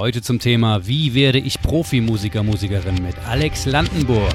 [0.00, 4.32] Heute zum Thema Wie werde ich Profimusiker, Musikerin mit Alex Landenburg.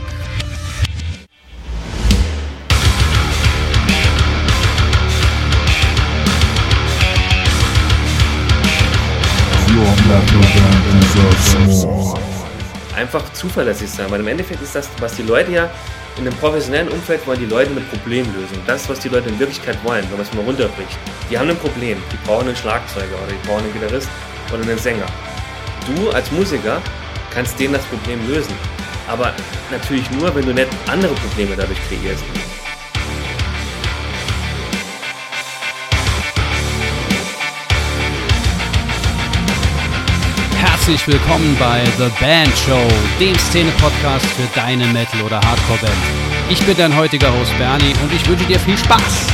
[12.96, 15.72] Einfach zuverlässig sein, weil im Endeffekt ist das, was die Leute ja
[16.20, 18.60] in einem professionellen Umfeld wollen die Leute mit Problemen lösen.
[18.68, 21.00] Das, was die Leute in Wirklichkeit wollen, wenn man es mal runterbricht.
[21.32, 24.10] Die haben ein Problem, die brauchen einen Schlagzeuger oder die brauchen einen Gitarrist
[24.54, 25.08] oder einen Sänger.
[25.86, 26.82] Du als Musiker
[27.32, 28.54] kannst denen das Problem lösen.
[29.08, 29.34] Aber
[29.70, 32.24] natürlich nur, wenn du nicht andere Probleme dadurch kreierst.
[40.58, 42.88] Herzlich willkommen bei The Band Show,
[43.20, 45.94] dem Szene-Podcast für deine Metal- oder Hardcore-Band.
[46.50, 49.28] Ich bin dein heutiger Host Bernie und ich wünsche dir viel Spaß.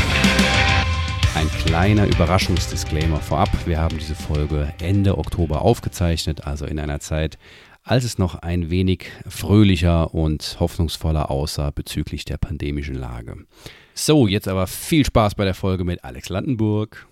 [1.71, 3.47] Ein kleiner Überraschungsdisclaimer vorab.
[3.65, 7.37] Wir haben diese Folge Ende Oktober aufgezeichnet, also in einer Zeit,
[7.81, 13.37] als es noch ein wenig fröhlicher und hoffnungsvoller aussah bezüglich der pandemischen Lage.
[13.93, 17.07] So, jetzt aber viel Spaß bei der Folge mit Alex Landenburg.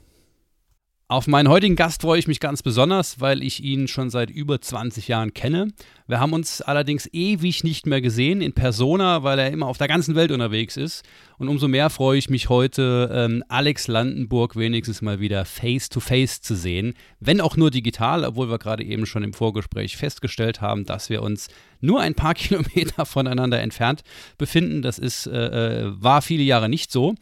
[1.12, 4.62] Auf meinen heutigen Gast freue ich mich ganz besonders, weil ich ihn schon seit über
[4.62, 5.70] 20 Jahren kenne.
[6.06, 9.88] Wir haben uns allerdings ewig nicht mehr gesehen in Persona, weil er immer auf der
[9.88, 11.04] ganzen Welt unterwegs ist.
[11.40, 16.42] Und umso mehr freue ich mich heute, ähm, Alex Landenburg wenigstens mal wieder face-to-face -face
[16.44, 16.94] zu sehen.
[17.20, 21.24] Wenn auch nur digital, obwohl wir gerade eben schon im Vorgespräch festgestellt haben, dass wir
[21.24, 21.48] uns
[21.82, 24.04] nur ein paar Kilometer voneinander entfernt
[24.38, 24.84] befinden.
[24.84, 27.16] Das ist, äh, äh war viele Jahre nicht so.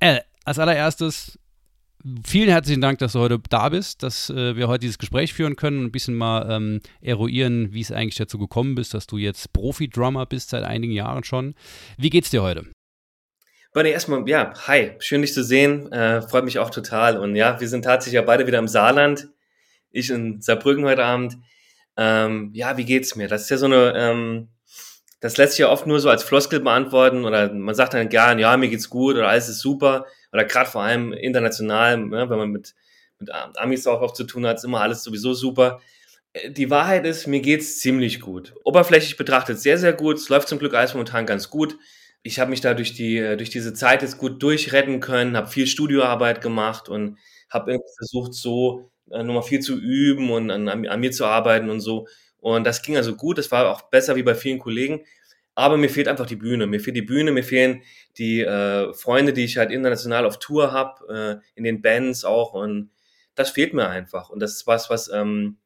[0.00, 1.38] Äh, als allererstes
[2.26, 5.56] Vielen herzlichen Dank, dass du heute da bist, dass äh, wir heute dieses Gespräch führen
[5.56, 9.16] können und ein bisschen mal ähm, eruieren, wie es eigentlich dazu gekommen ist, dass du
[9.16, 11.54] jetzt Profi-Drummer bist seit einigen Jahren schon.
[11.96, 12.66] Wie geht's dir heute?
[13.72, 17.16] Bonnie, erstmal, ja, hi, schön dich zu sehen, äh, freut mich auch total.
[17.16, 19.28] Und ja, wir sind tatsächlich ja beide wieder im Saarland,
[19.90, 21.38] ich in Saarbrücken heute Abend.
[21.96, 23.28] Ähm, ja, wie geht's mir?
[23.28, 24.48] Das ist ja so eine, ähm,
[25.20, 28.38] das lässt sich ja oft nur so als Floskel beantworten oder man sagt dann gern,
[28.38, 30.04] ja, mir geht's gut oder alles ist super
[30.34, 32.74] oder gerade vor allem international, ne, wenn man mit,
[33.20, 35.80] mit Amis auch oft zu tun hat, ist immer alles sowieso super.
[36.32, 38.54] Äh, die Wahrheit ist, mir geht's ziemlich gut.
[38.64, 40.18] Oberflächlich betrachtet sehr, sehr gut.
[40.18, 41.78] Es läuft zum Glück alles momentan ganz gut.
[42.22, 45.48] Ich habe mich da durch, die, äh, durch diese Zeit jetzt gut durchretten können, habe
[45.48, 47.18] viel Studioarbeit gemacht und
[47.50, 51.80] habe versucht, so äh, nochmal viel zu üben und an, an mir zu arbeiten und
[51.80, 52.08] so.
[52.38, 53.38] Und das ging also gut.
[53.38, 55.04] Das war auch besser wie bei vielen Kollegen.
[55.54, 56.66] Aber mir fehlt einfach die Bühne.
[56.66, 57.82] Mir fehlt die Bühne, mir fehlen
[58.18, 62.54] die äh, Freunde, die ich halt international auf Tour habe, äh, in den Bands auch.
[62.54, 62.90] Und
[63.34, 64.30] das fehlt mir einfach.
[64.30, 65.58] Und das ist was, was, ähm,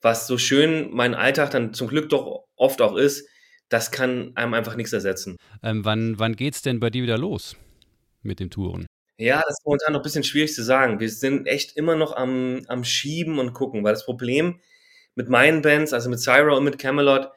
[0.00, 3.28] was so schön mein Alltag dann zum Glück doch oft auch ist.
[3.68, 5.36] Das kann einem einfach nichts ersetzen.
[5.62, 7.56] Ähm, wann, wann geht's denn bei dir wieder los
[8.22, 8.86] mit den Touren?
[9.18, 11.00] Ja, das ist momentan noch ein bisschen schwierig zu sagen.
[11.00, 14.60] Wir sind echt immer noch am, am Schieben und gucken, weil das Problem
[15.14, 17.30] mit meinen Bands, also mit Cyra und mit Camelot,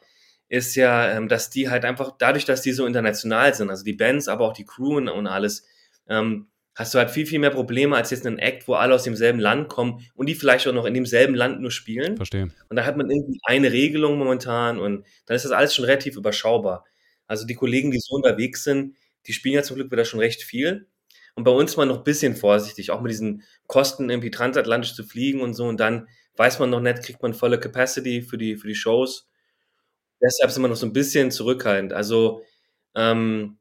[0.50, 3.94] ist ja, ähm, dass die halt einfach, dadurch, dass die so international sind, also die
[3.94, 5.66] Bands, aber auch die Crew und alles,
[6.08, 9.04] ähm, hast du halt viel, viel mehr Probleme als jetzt einen Act, wo alle aus
[9.04, 12.18] demselben Land kommen und die vielleicht auch noch in demselben Land nur spielen.
[12.18, 12.50] Verstehe.
[12.70, 16.16] Und da hat man irgendwie eine Regelung momentan und dann ist das alles schon relativ
[16.16, 16.86] überschaubar.
[17.28, 18.96] Also die Kollegen, die so unterwegs sind,
[19.28, 20.88] die spielen ja zum Glück wieder schon recht viel.
[21.36, 25.04] Und bei uns mal noch ein bisschen vorsichtig, auch mit diesen Kosten irgendwie transatlantisch zu
[25.04, 25.66] fliegen und so.
[25.66, 29.29] Und dann weiß man noch nicht, kriegt man volle Capacity für die, für die Shows
[30.22, 31.94] deshalb sind wir noch so ein bisschen zurückhaltend.
[31.94, 32.44] Also
[32.96, 33.58] ähm,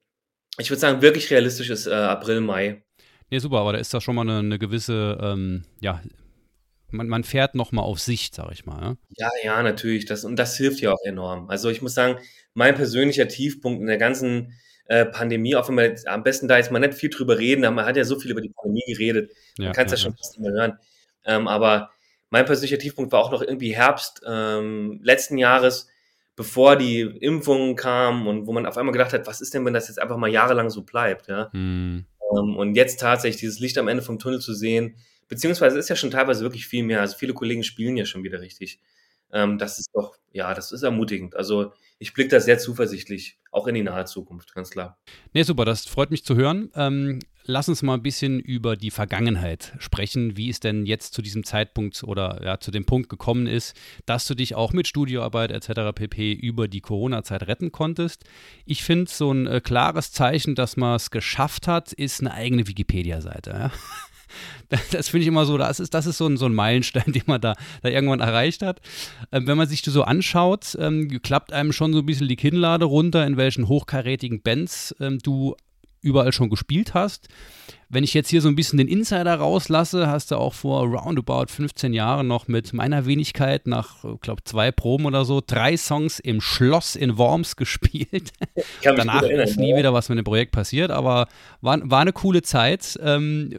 [0.58, 2.82] ich würde sagen, wirklich realistisch ist äh, April, Mai.
[3.30, 6.02] Nee, super, aber da ist da schon mal eine, eine gewisse, ähm, ja,
[6.90, 8.96] man, man fährt noch mal auf Sicht, sag ich mal.
[9.16, 10.06] Ja, ja, ja natürlich.
[10.06, 11.48] Das, und das hilft ja auch enorm.
[11.50, 12.18] Also ich muss sagen,
[12.54, 14.54] mein persönlicher Tiefpunkt in der ganzen
[14.86, 17.62] äh, Pandemie, auch wenn wir jetzt, am besten da jetzt mal nicht viel drüber reden,
[17.74, 20.02] man hat ja so viel über die Pandemie geredet, man ja, kann es ja, ja,
[20.02, 20.78] schon fast nicht mehr hören.
[21.24, 21.90] Ähm, aber
[22.30, 25.88] mein persönlicher Tiefpunkt war auch noch irgendwie Herbst ähm, letzten Jahres,
[26.38, 29.74] bevor die Impfungen kamen und wo man auf einmal gedacht hat, was ist denn, wenn
[29.74, 31.50] das jetzt einfach mal jahrelang so bleibt, ja?
[31.52, 32.04] Mhm.
[32.30, 34.94] Um, und jetzt tatsächlich dieses Licht am Ende vom Tunnel zu sehen,
[35.26, 37.00] beziehungsweise ist ja schon teilweise wirklich viel mehr.
[37.00, 38.78] Also viele Kollegen spielen ja schon wieder richtig.
[39.32, 41.34] Ähm, das ist doch, ja, das ist ermutigend.
[41.34, 44.96] Also ich blicke da sehr zuversichtlich, auch in die nahe Zukunft, ganz klar.
[45.32, 46.70] Nee, super, das freut mich zu hören.
[46.76, 47.18] Ähm,
[47.48, 51.44] lass uns mal ein bisschen über die Vergangenheit sprechen, wie es denn jetzt zu diesem
[51.44, 53.74] Zeitpunkt oder ja, zu dem Punkt gekommen ist,
[54.06, 55.92] dass du dich auch mit Studioarbeit etc.
[55.94, 56.34] pp.
[56.34, 58.24] über die Corona-Zeit retten konntest.
[58.66, 62.68] Ich finde, so ein äh, klares Zeichen, dass man es geschafft hat, ist eine eigene
[62.68, 63.50] Wikipedia-Seite.
[63.50, 63.72] Ja?
[64.90, 67.22] Das finde ich immer so, das ist, das ist so ein, so ein Meilenstein, den
[67.24, 68.82] man da, da irgendwann erreicht hat.
[69.32, 72.36] Ähm, wenn man sich das so anschaut, ähm, klappt einem schon so ein bisschen die
[72.36, 75.56] Kinnlade runter, in welchen hochkarätigen Bands ähm, du
[76.08, 77.28] überall schon gespielt hast.
[77.90, 81.46] Wenn ich jetzt hier so ein bisschen den Insider rauslasse, hast du auch vor roundabout
[81.48, 86.40] 15 Jahren noch mit meiner Wenigkeit nach, glaube zwei Proben oder so, drei Songs im
[86.40, 88.32] Schloss in Worms gespielt.
[88.82, 91.28] Danach ist nie wieder was mit dem Projekt passiert, aber
[91.62, 92.98] war, war eine coole Zeit.
[93.02, 93.58] Ähm,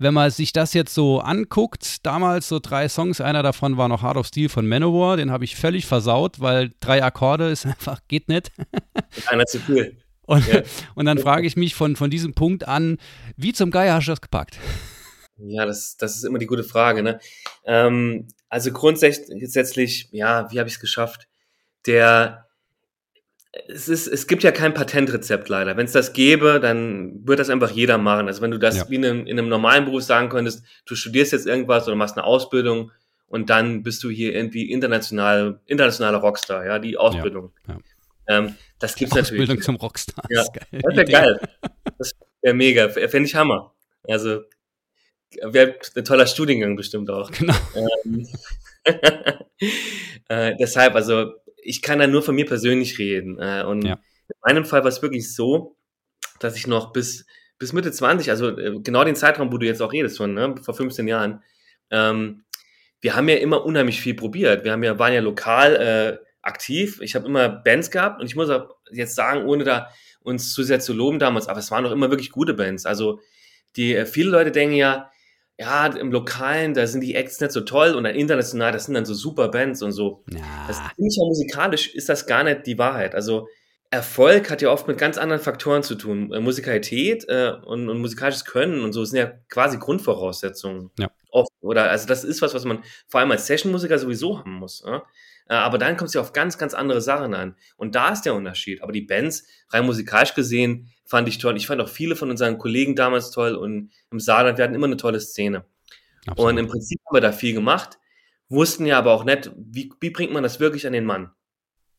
[0.00, 4.02] wenn man sich das jetzt so anguckt, damals so drei Songs, einer davon war noch
[4.02, 8.00] Heart of Steel von Manowar, den habe ich völlig versaut, weil drei Akkorde ist einfach,
[8.06, 8.52] geht nicht.
[9.26, 9.96] Einer zu viel.
[10.28, 10.62] Und, ja.
[10.94, 12.98] und dann frage ich mich von, von diesem Punkt an,
[13.36, 14.58] wie zum Geier hast du das gepackt?
[15.38, 17.02] Ja, das, das ist immer die gute Frage.
[17.02, 17.18] Ne?
[17.64, 21.28] Ähm, also grundsätzlich, ja, wie habe ich es geschafft?
[21.86, 22.46] Der,
[23.68, 25.78] es, ist, es gibt ja kein Patentrezept leider.
[25.78, 28.26] Wenn es das gäbe, dann würde das einfach jeder machen.
[28.26, 28.90] Also wenn du das ja.
[28.90, 32.18] wie in einem, in einem normalen Beruf sagen könntest, du studierst jetzt irgendwas oder machst
[32.18, 32.90] eine Ausbildung
[33.28, 37.52] und dann bist du hier irgendwie international, internationaler Rockstar, ja, die Ausbildung.
[37.66, 37.80] Ja, ja.
[38.28, 39.42] Ähm, das gibt's natürlich.
[39.42, 40.24] Ausbildung zum Rockstar.
[40.30, 41.40] Ja, das wäre geil.
[41.98, 42.88] Das wäre mega.
[42.88, 43.74] Fände ich Hammer.
[44.08, 44.42] Also,
[45.42, 47.30] wäre ein toller Studiengang bestimmt auch.
[47.30, 47.54] Genau.
[47.74, 48.26] Ähm,
[50.28, 53.38] äh, deshalb, also, ich kann da nur von mir persönlich reden.
[53.38, 53.94] Äh, und ja.
[53.94, 55.76] in meinem Fall war es wirklich so,
[56.40, 57.26] dass ich noch bis,
[57.58, 60.54] bis Mitte 20, also äh, genau den Zeitraum, wo du jetzt auch redest von, ne,
[60.62, 61.42] vor 15 Jahren,
[61.90, 62.44] ähm,
[63.00, 64.64] wir haben ja immer unheimlich viel probiert.
[64.64, 67.00] Wir haben ja, waren ja lokal äh, aktiv.
[67.00, 68.50] Ich habe immer Bands gehabt und ich muss
[68.90, 69.90] jetzt sagen, ohne da
[70.20, 72.86] uns zu sehr zu loben damals, aber es waren doch immer wirklich gute Bands.
[72.86, 73.20] Also
[73.76, 75.10] die äh, viele Leute denken ja,
[75.60, 78.94] ja, im Lokalen, da sind die Acts nicht so toll und dann international, das sind
[78.94, 80.24] dann so super Bands und so.
[80.32, 80.38] Ja.
[80.68, 83.14] Das ich ja musikalisch ist das gar nicht die Wahrheit.
[83.14, 83.48] Also
[83.90, 86.32] Erfolg hat ja oft mit ganz anderen Faktoren zu tun.
[86.32, 90.90] Äh, Musikalität äh, und, und, musikalisches Können und so sind ja quasi Grundvoraussetzungen.
[90.98, 91.10] Ja.
[91.30, 91.50] Oft.
[91.60, 94.84] Oder also das ist was, was man vor allem als Session-Musiker sowieso haben muss.
[94.86, 95.02] Ja?
[95.48, 97.56] Äh, aber dann kommt es ja auf ganz, ganz andere Sachen an.
[97.76, 98.82] Und da ist der Unterschied.
[98.82, 101.56] Aber die Bands, rein musikalisch gesehen, fand ich toll.
[101.56, 104.86] Ich fand auch viele von unseren Kollegen damals toll und im Saarland, wir hatten immer
[104.86, 105.64] eine tolle Szene.
[106.26, 106.52] Absolut.
[106.52, 107.98] Und im Prinzip haben wir da viel gemacht,
[108.50, 111.30] wussten ja aber auch nicht, wie, wie bringt man das wirklich an den Mann?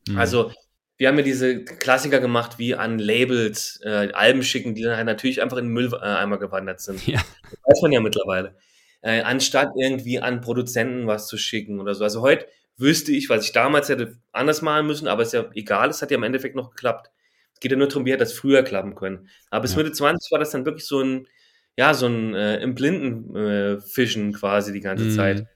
[0.07, 0.17] Mhm.
[0.17, 0.51] Also,
[0.97, 5.41] wir haben ja diese Klassiker gemacht, wie an Labels äh, Alben schicken, die dann natürlich
[5.41, 7.07] einfach in den Mülleimer gewandert sind.
[7.07, 7.21] Ja.
[7.41, 8.57] Das weiß man ja mittlerweile.
[9.01, 12.03] Äh, anstatt irgendwie an Produzenten was zu schicken oder so.
[12.03, 12.47] Also heute
[12.79, 16.11] wüsste ich, was ich damals hätte anders malen müssen, aber ist ja egal, es hat
[16.11, 17.11] ja im Endeffekt noch geklappt.
[17.53, 19.27] Es geht ja nur darum, wie hätte das früher klappen können.
[19.49, 19.77] Aber bis ja.
[19.77, 21.27] Mitte 20 war das dann wirklich so ein,
[21.75, 25.11] ja, so ein äh, im Blinden äh, Fischen quasi die ganze mhm.
[25.11, 25.47] Zeit.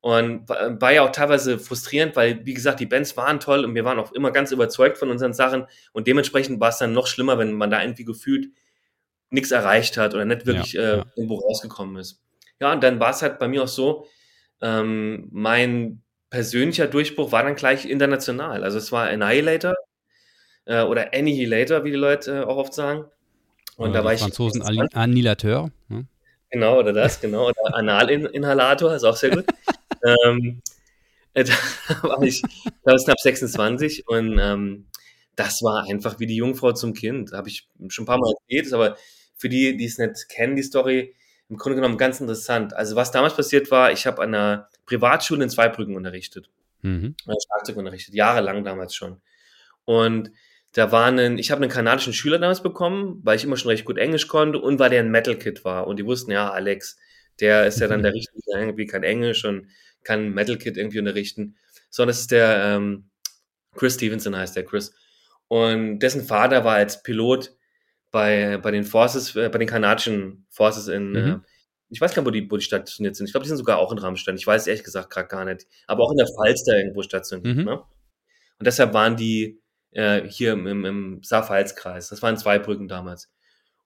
[0.00, 3.84] Und war ja auch teilweise frustrierend, weil, wie gesagt, die Bands waren toll und wir
[3.84, 5.66] waren auch immer ganz überzeugt von unseren Sachen.
[5.92, 8.48] Und dementsprechend war es dann noch schlimmer, wenn man da irgendwie gefühlt
[9.30, 11.06] nichts erreicht hat oder nicht wirklich ja, äh, ja.
[11.14, 12.20] irgendwo rausgekommen ist.
[12.60, 14.06] Ja, und dann war es halt bei mir auch so,
[14.60, 18.64] ähm, mein persönlicher Durchbruch war dann gleich international.
[18.64, 19.74] Also es war Annihilator
[20.64, 23.04] äh, oder Annihilator, wie die Leute äh, auch oft sagen.
[23.76, 24.96] Und oder da war Franzosen ich.
[24.96, 25.70] Annihilateur.
[25.88, 26.06] Ne?
[26.50, 27.48] Genau, oder das, genau.
[27.48, 29.44] Oder Analinhalator, ist auch sehr gut.
[30.26, 30.62] ähm,
[31.34, 31.52] äh, da
[32.02, 34.86] war ich, da war ich knapp 26 und ähm,
[35.36, 37.32] das war einfach wie die Jungfrau zum Kind.
[37.32, 38.96] Habe ich schon ein paar Mal erzählt, aber
[39.36, 41.14] für die, die es nicht kennen, die Story,
[41.52, 42.72] im Grunde genommen ganz interessant.
[42.72, 46.48] Also was damals passiert war, ich habe an einer Privatschule in Zweibrücken unterrichtet.
[46.80, 47.14] Mhm.
[47.22, 49.20] Schlagzeug unterrichtet, jahrelang damals schon.
[49.84, 50.30] Und
[50.72, 53.84] da war ein, ich habe einen kanadischen Schüler damals bekommen, weil ich immer schon recht
[53.84, 55.86] gut Englisch konnte und weil der ein Metal-Kid war.
[55.86, 56.96] Und die wussten, ja, Alex,
[57.38, 59.68] der ist ja dann der Richtige, der irgendwie kann Englisch und
[60.04, 61.56] kann Metal-Kid irgendwie unterrichten.
[61.90, 63.10] So, das ist der ähm,
[63.74, 64.94] Chris Stevenson heißt der Chris.
[65.48, 67.52] Und dessen Vater war als Pilot
[68.12, 71.16] bei, bei den Forces, äh, bei den kanadischen Forces in, mhm.
[71.16, 71.38] äh,
[71.88, 73.26] ich weiß gar nicht, wo die, wo die stationiert sind.
[73.26, 74.36] Ich glaube, die sind sogar auch in Rammstein.
[74.36, 75.66] Ich weiß ehrlich gesagt gerade gar nicht.
[75.86, 77.56] Aber auch in der Pfalz da irgendwo stationiert.
[77.56, 77.64] Mhm.
[77.64, 77.82] Ne?
[78.58, 82.08] Und deshalb waren die äh, hier im, im, im Saar-Pfalz-Kreis.
[82.08, 83.30] Das waren zwei Brücken damals.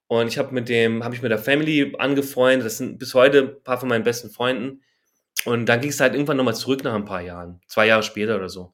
[0.07, 2.65] Und ich habe mit dem, habe ich mit der Family angefreundet.
[2.65, 4.83] Das sind bis heute ein paar von meinen besten Freunden.
[5.43, 7.59] Und dann ging es halt irgendwann nochmal zurück nach ein paar Jahren.
[7.67, 8.73] Zwei Jahre später oder so.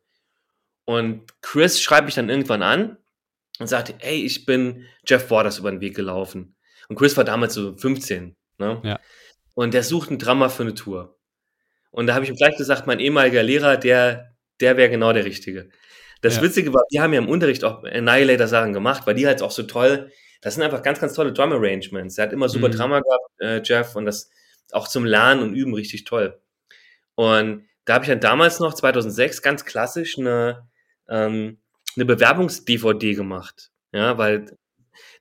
[0.86, 2.98] Und Chris schreibt mich dann irgendwann an
[3.60, 6.56] und sagte, ey, ich bin Jeff Waters über den Weg gelaufen.
[6.90, 8.36] Und Chris war damals so 15.
[8.58, 8.82] Ne?
[8.84, 9.00] Ja.
[9.54, 11.18] Und der sucht einen Drama für eine Tour.
[11.92, 15.26] Und da habe ich ihm gleich gesagt, mein ehemaliger Lehrer, der, der wäre genau der
[15.26, 15.70] Richtige.
[16.22, 16.42] Das ja.
[16.42, 19.64] Witzige war, die haben ja im Unterricht auch Annihilator-Sachen gemacht, weil die halt auch so
[19.64, 22.18] toll, das sind einfach ganz, ganz tolle Drum-Arrangements.
[22.18, 22.74] Er hat immer super mhm.
[22.74, 24.30] Drama gehabt, äh, Jeff, und das
[24.72, 26.42] auch zum Lernen und Üben richtig toll.
[27.16, 30.68] Und da habe ich dann damals noch, 2006, ganz klassisch eine,
[31.08, 31.60] ähm,
[31.96, 33.72] eine Bewerbungs-DVD gemacht.
[33.92, 34.58] Ja, weil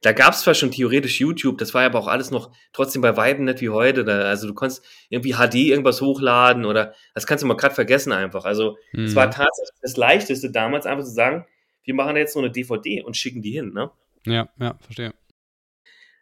[0.02, 3.17] da gab es zwar schon theoretisch YouTube, das war aber auch alles noch trotzdem bei
[3.17, 4.05] Weitem nicht wie heute.
[4.05, 8.12] Da, also du konntest irgendwie HD irgendwas hochladen oder das kannst du mal gerade vergessen
[8.12, 8.45] einfach.
[8.45, 9.14] Also es mhm.
[9.14, 11.47] war tatsächlich das Leichteste damals einfach zu sagen,
[11.85, 13.91] wir machen jetzt so eine DVD und schicken die hin, ne?
[14.25, 15.14] Ja, ja, verstehe.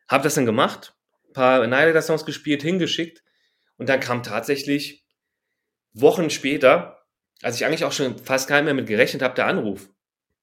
[0.09, 0.95] Habe das dann gemacht,
[1.29, 3.23] ein paar Annihilator-Songs gespielt, hingeschickt
[3.77, 5.05] und dann kam tatsächlich
[5.93, 6.99] Wochen später,
[7.43, 9.91] als ich eigentlich auch schon fast gar nicht mehr mit gerechnet habe, der Anruf.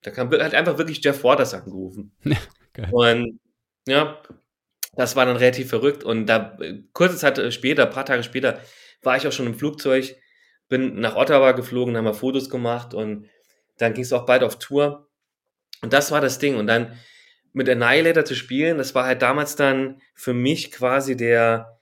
[0.01, 2.12] Da kam hat einfach wirklich Jeff Waters angerufen.
[2.80, 3.39] Ja, und
[3.88, 4.22] ja,
[4.94, 6.04] das war dann relativ verrückt.
[6.04, 6.56] Und da
[6.94, 8.62] kurze Zeit später, ein paar Tage später,
[9.01, 10.16] war ich auch schon im Flugzeug,
[10.70, 13.27] bin nach Ottawa geflogen, haben wir Fotos gemacht und
[13.77, 15.10] dann ging es auch bald auf Tour.
[15.82, 16.56] Und das war das Ding.
[16.56, 16.98] Und dann
[17.54, 21.80] mit Annihilator zu spielen, das war halt damals dann für mich quasi der,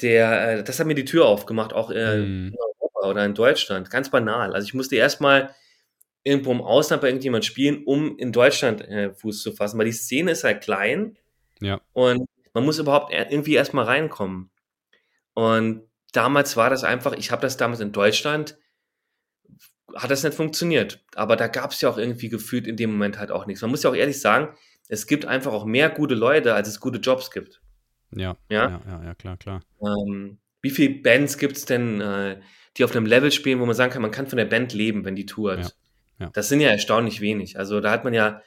[0.00, 2.48] der, äh, das hat mir die Tür aufgemacht, auch äh, mm.
[2.48, 3.90] in Europa oder in Deutschland.
[3.90, 4.54] Ganz banal.
[4.54, 5.54] Also ich musste erstmal
[6.26, 9.92] irgendwo im Ausland bei irgendjemand spielen, um in Deutschland äh, Fuß zu fassen, weil die
[9.92, 11.16] Szene ist halt klein.
[11.60, 11.80] Ja.
[11.92, 14.50] Und man muss überhaupt irgendwie erstmal reinkommen.
[15.34, 18.58] Und damals war das einfach, ich habe das damals in Deutschland,
[19.94, 21.04] hat das nicht funktioniert.
[21.14, 23.62] Aber da gab es ja auch irgendwie gefühlt in dem Moment halt auch nichts.
[23.62, 24.56] Man muss ja auch ehrlich sagen,
[24.88, 27.60] es gibt einfach auch mehr gute Leute, als es gute Jobs gibt.
[28.10, 29.60] Ja, ja, ja, ja, ja klar, klar.
[29.80, 32.40] Ähm, wie viele Bands gibt es denn, äh,
[32.76, 35.04] die auf einem Level spielen, wo man sagen kann, man kann von der Band leben,
[35.04, 35.76] wenn die tourt?
[36.18, 36.30] Ja.
[36.32, 37.58] Das sind ja erstaunlich wenig.
[37.58, 38.42] Also da hat man ja,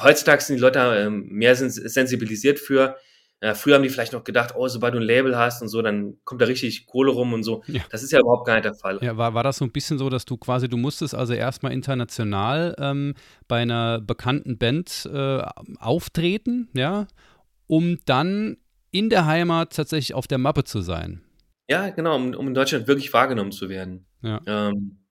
[0.00, 2.96] heutzutage sind die Leute ähm, mehr sensibilisiert für.
[3.40, 5.82] Äh, früher haben die vielleicht noch gedacht, oh, sobald du ein Label hast und so,
[5.82, 7.62] dann kommt da richtig Kohle rum und so.
[7.66, 7.82] Ja.
[7.90, 8.98] Das ist ja überhaupt gar nicht der Fall.
[9.02, 11.72] Ja, war, war das so ein bisschen so, dass du quasi, du musstest also erstmal
[11.72, 13.14] international ähm,
[13.46, 15.42] bei einer bekannten Band äh,
[15.78, 17.06] auftreten, ja,
[17.66, 18.56] um dann
[18.92, 21.20] in der Heimat tatsächlich auf der Mappe zu sein.
[21.68, 24.06] Ja, genau, um, um in Deutschland wirklich wahrgenommen zu werden.
[24.22, 24.40] Ja.
[24.46, 25.03] Ähm,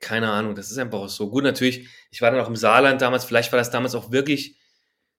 [0.00, 1.30] keine Ahnung, das ist einfach so.
[1.30, 4.56] Gut, natürlich, ich war dann auch im Saarland damals, vielleicht war das damals auch wirklich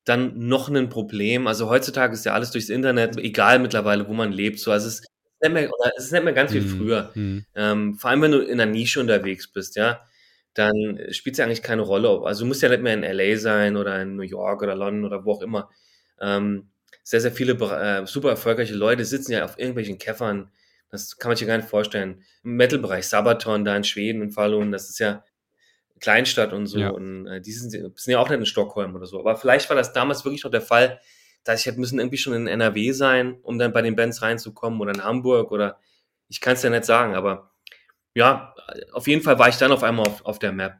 [0.05, 1.47] dann noch ein Problem.
[1.47, 4.59] Also heutzutage ist ja alles durchs Internet, egal mittlerweile, wo man lebt.
[4.59, 5.09] So, also es ist
[5.41, 6.77] nicht mehr, es ist nicht mehr ganz wie mhm.
[6.77, 7.11] früher.
[7.13, 7.45] Mhm.
[7.55, 10.01] Ähm, vor allem, wenn du in der Nische unterwegs bist, ja,
[10.53, 12.21] dann spielt es ja eigentlich keine Rolle.
[12.23, 15.05] Also du musst ja nicht mehr in LA sein oder in New York oder London
[15.05, 15.69] oder wo auch immer.
[16.19, 16.69] Ähm,
[17.03, 20.51] sehr, sehr viele äh, super erfolgreiche Leute sitzen ja auf irgendwelchen Käffern.
[20.89, 22.23] Das kann man sich gar nicht vorstellen.
[22.43, 25.23] Im Metal-Bereich, Sabaton da in Schweden und Falun, das ist ja
[25.99, 26.79] Kleinstadt und so.
[26.79, 26.89] Ja.
[26.89, 29.19] Und äh, die sind, sind, ja auch nicht in Stockholm oder so.
[29.19, 30.99] Aber vielleicht war das damals wirklich noch der Fall,
[31.43, 34.79] dass ich hätte müssen irgendwie schon in NRW sein, um dann bei den Bands reinzukommen
[34.81, 35.79] oder in Hamburg oder
[36.27, 37.51] ich kann es ja nicht sagen, aber
[38.13, 38.53] ja,
[38.93, 40.79] auf jeden Fall war ich dann auf einmal auf, auf der Map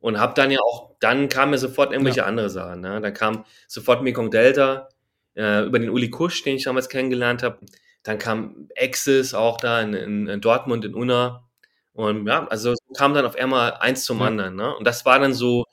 [0.00, 2.26] und habe dann ja auch, dann kamen mir sofort irgendwelche ja.
[2.26, 2.80] andere Sachen.
[2.80, 3.00] Ne?
[3.00, 4.88] Dann kam sofort Mekong Delta,
[5.36, 7.58] äh, über den Uli Kusch, den ich damals kennengelernt habe.
[8.08, 11.46] Dann kam Axis auch da in, in, in, Dortmund, in Unna.
[11.92, 14.28] Und ja, also kam dann auf einmal eins zum ja.
[14.28, 14.56] anderen.
[14.56, 14.74] Ne?
[14.74, 15.66] Und das war dann so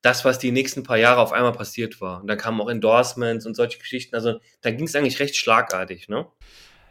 [0.00, 2.20] das, was die nächsten paar Jahre auf einmal passiert war.
[2.20, 4.16] Und dann kamen auch Endorsements und solche Geschichten.
[4.16, 6.08] Also dann ging es eigentlich recht schlagartig.
[6.08, 6.26] Ne?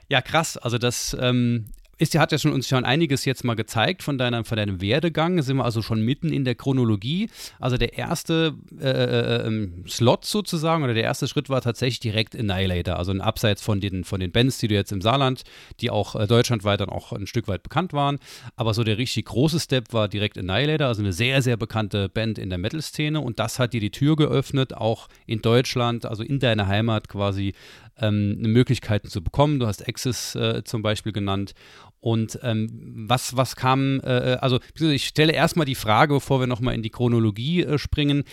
[0.07, 0.55] Ja, krass.
[0.55, 4.43] Also das ähm, ist, hat ja schon uns schon einiges jetzt mal gezeigt von, deiner,
[4.43, 5.41] von deinem Werdegang.
[5.43, 7.29] Sind wir also schon mitten in der Chronologie.
[7.59, 12.35] Also der erste äh, äh, ähm, Slot sozusagen oder der erste Schritt war tatsächlich direkt
[12.35, 12.97] Annihilator.
[12.97, 15.43] Also ein Abseits von den, von den Bands, die du jetzt im Saarland,
[15.79, 18.17] die auch äh, deutschlandweit dann auch ein Stück weit bekannt waren.
[18.55, 22.39] Aber so der richtig große Step war direkt Annihilator, also eine sehr, sehr bekannte Band
[22.39, 23.21] in der Metal-Szene.
[23.21, 27.53] Und das hat dir die Tür geöffnet, auch in Deutschland, also in deiner Heimat quasi
[27.99, 29.59] ähm, Möglichkeiten zu bekommen.
[29.59, 31.53] Du hast Access äh, zum Beispiel genannt.
[32.01, 36.73] Und ähm, was, was kam, äh, also ich stelle erstmal die Frage, bevor wir nochmal
[36.73, 38.23] in die Chronologie äh, springen.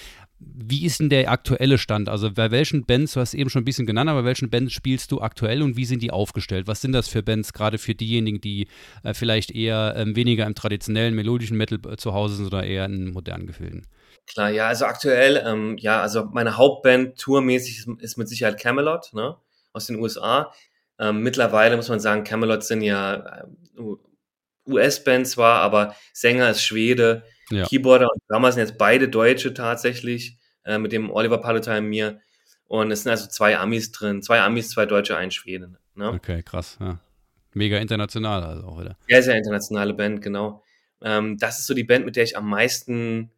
[0.40, 2.08] Wie ist denn der aktuelle Stand?
[2.08, 5.12] Also bei welchen Bands, du hast eben schon ein bisschen genannt, aber welchen Bands spielst
[5.12, 6.66] du aktuell und wie sind die aufgestellt?
[6.66, 8.68] Was sind das für Bands, gerade für diejenigen, die
[9.02, 12.86] äh, vielleicht eher ähm, weniger im traditionellen melodischen Metal äh, zu Hause sind oder eher
[12.86, 13.86] in modernen Gefilden?
[14.26, 19.12] Klar, ja, also aktuell, ähm, ja, also meine Hauptband tourmäßig ist, ist mit Sicherheit Camelot,
[19.12, 19.36] ne?
[19.72, 20.52] aus den USA.
[20.98, 23.82] Ähm, mittlerweile muss man sagen, Camelot sind ja äh,
[24.66, 27.64] US-Band zwar, aber Sänger ist Schwede, ja.
[27.64, 32.20] Keyboarder und Drummer sind jetzt beide Deutsche tatsächlich, äh, mit dem Oliver Palutay und mir.
[32.66, 35.78] Und es sind also zwei Amis drin, zwei Amis, zwei Deutsche, ein Schwede.
[35.94, 36.10] Ne?
[36.10, 36.76] Okay, krass.
[36.80, 36.98] Ja.
[37.54, 38.96] Mega international also auch wieder.
[39.08, 40.62] Sehr, sehr internationale Band, genau.
[41.00, 43.30] Ähm, das ist so die Band, mit der ich am meisten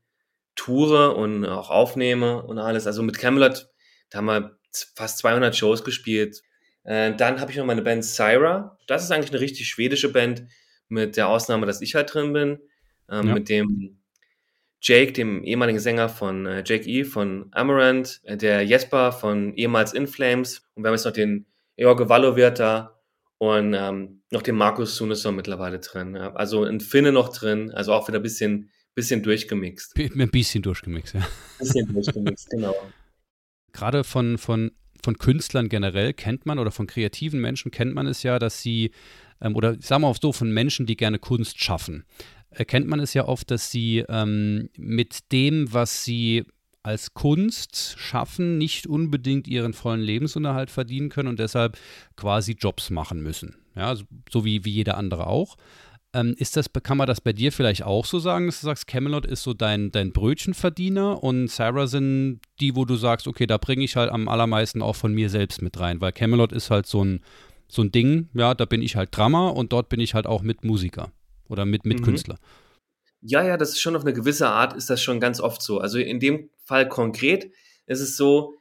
[0.56, 2.86] toure und auch aufnehme und alles.
[2.86, 3.68] Also mit Camelot,
[4.10, 4.58] da haben wir
[4.94, 6.42] fast 200 Shows gespielt.
[6.84, 8.78] Äh, dann habe ich noch meine Band Syra.
[8.86, 10.44] Das ist eigentlich eine richtig schwedische Band,
[10.90, 12.58] mit der Ausnahme, dass ich halt drin bin.
[13.08, 13.34] Ähm, ja.
[13.34, 13.98] Mit dem
[14.82, 17.04] Jake, dem ehemaligen Sänger von äh, Jake E.
[17.04, 21.46] von Amaranth, äh, der Jesper von ehemals In Flames und wir haben jetzt noch den
[21.76, 22.98] Jorge Vallowirt da
[23.38, 26.14] und ähm, noch den Markus Sunesson mittlerweile drin.
[26.14, 26.32] Ja.
[26.34, 29.98] Also ein Finne noch drin, also auch wieder ein bisschen, bisschen durchgemixt.
[29.98, 31.20] Ein bisschen durchgemixt, ja.
[31.20, 31.26] Ein
[31.58, 32.74] bisschen durchgemixt, genau.
[33.72, 38.22] Gerade von, von, von Künstlern generell kennt man oder von kreativen Menschen kennt man es
[38.22, 38.90] ja, dass sie,
[39.40, 42.04] ähm, oder sagen wir auch so, von Menschen, die gerne Kunst schaffen,
[42.50, 46.44] erkennt man es ja oft, dass sie ähm, mit dem, was sie
[46.82, 51.78] als Kunst schaffen, nicht unbedingt ihren vollen Lebensunterhalt verdienen können und deshalb
[52.16, 53.56] quasi Jobs machen müssen.
[53.76, 55.56] Ja, so, so wie, wie jeder andere auch.
[56.12, 58.88] Ähm, ist das, kann man das bei dir vielleicht auch so sagen, dass du sagst,
[58.88, 63.58] Camelot ist so dein, dein Brötchenverdiener und Sarah sind die, wo du sagst, okay, da
[63.58, 66.86] bringe ich halt am allermeisten auch von mir selbst mit rein, weil Camelot ist halt
[66.86, 67.20] so ein,
[67.68, 70.42] so ein Ding, ja, da bin ich halt Drummer und dort bin ich halt auch
[70.42, 71.12] mit Musiker
[71.48, 72.04] oder mit, mit mhm.
[72.04, 72.38] Künstler.
[73.22, 75.78] Ja, ja, das ist schon auf eine gewisse Art, ist das schon ganz oft so.
[75.78, 77.52] Also in dem Fall konkret
[77.86, 78.54] ist es so,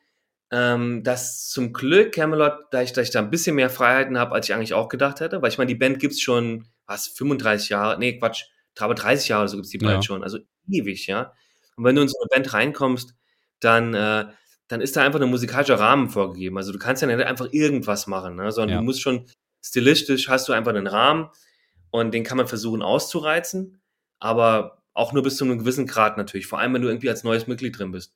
[0.52, 4.34] ähm, dass zum Glück Camelot, da ich, da ich da ein bisschen mehr Freiheiten habe,
[4.34, 7.08] als ich eigentlich auch gedacht hätte, weil ich meine, die Band gibt es schon, was,
[7.08, 8.46] 35 Jahre, nee, Quatsch,
[8.78, 10.04] aber 30 Jahre so gibt es die Band ja.
[10.04, 11.34] schon, also ewig, ja.
[11.76, 13.14] Und wenn du in so eine Band reinkommst,
[13.60, 14.26] dann, äh,
[14.68, 16.58] dann ist da einfach ein musikalischer Rahmen vorgegeben.
[16.58, 18.52] Also du kannst ja nicht einfach irgendwas machen, ne?
[18.52, 18.78] sondern ja.
[18.78, 19.26] du musst schon
[19.62, 21.30] stilistisch hast du einfach einen Rahmen
[21.92, 23.82] und den kann man versuchen auszureizen,
[24.20, 27.24] aber auch nur bis zu einem gewissen Grad natürlich, vor allem wenn du irgendwie als
[27.24, 28.14] neues Mitglied drin bist.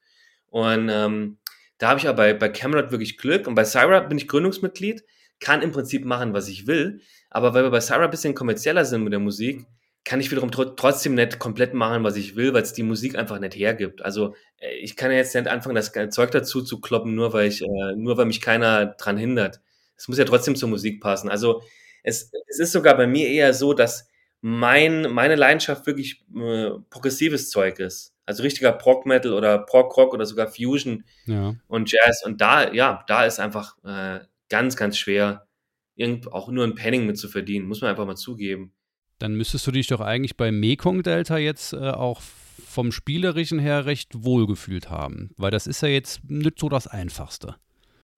[0.48, 1.40] Und ähm,
[1.84, 5.04] da habe ich aber bei, bei Camelot wirklich Glück und bei Syra bin ich Gründungsmitglied,
[5.42, 8.86] kann im Prinzip machen, was ich will, aber weil wir bei Syra ein bisschen kommerzieller
[8.86, 9.66] sind mit der Musik,
[10.06, 13.18] kann ich wiederum tr trotzdem nicht komplett machen, was ich will, weil es die Musik
[13.18, 14.02] einfach nicht hergibt.
[14.02, 17.50] Also äh, ich kann ja jetzt nicht anfangen, das Zeug dazu zu kloppen, nur weil
[17.50, 19.60] ich, äh, nur weil mich keiner dran hindert.
[19.98, 21.28] Es muss ja trotzdem zur Musik passen.
[21.28, 21.64] Also
[22.02, 24.08] es, es ist sogar bei mir eher so, dass
[24.40, 28.13] mein, meine Leidenschaft wirklich äh, progressives Zeug ist.
[28.26, 31.56] Also richtiger Prog-Metal oder Prog-Rock oder sogar Fusion ja.
[31.68, 32.24] und Jazz.
[32.26, 35.48] Und da, ja, da ist einfach äh, ganz, ganz schwer,
[35.96, 37.68] irgend, auch nur ein Penning mit zu verdienen.
[37.68, 38.74] Muss man einfach mal zugeben.
[39.20, 42.22] Dann müsstest du dich doch eigentlich bei Mekong Delta jetzt äh, auch
[42.66, 45.32] vom Spielerischen her recht wohlgefühlt haben.
[45.38, 47.56] Weil das ist ja jetzt nicht so das Einfachste.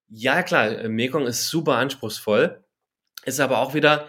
[0.08, 2.64] Ja, klar, Mekong ist super anspruchsvoll.
[3.26, 4.08] Ist aber auch wieder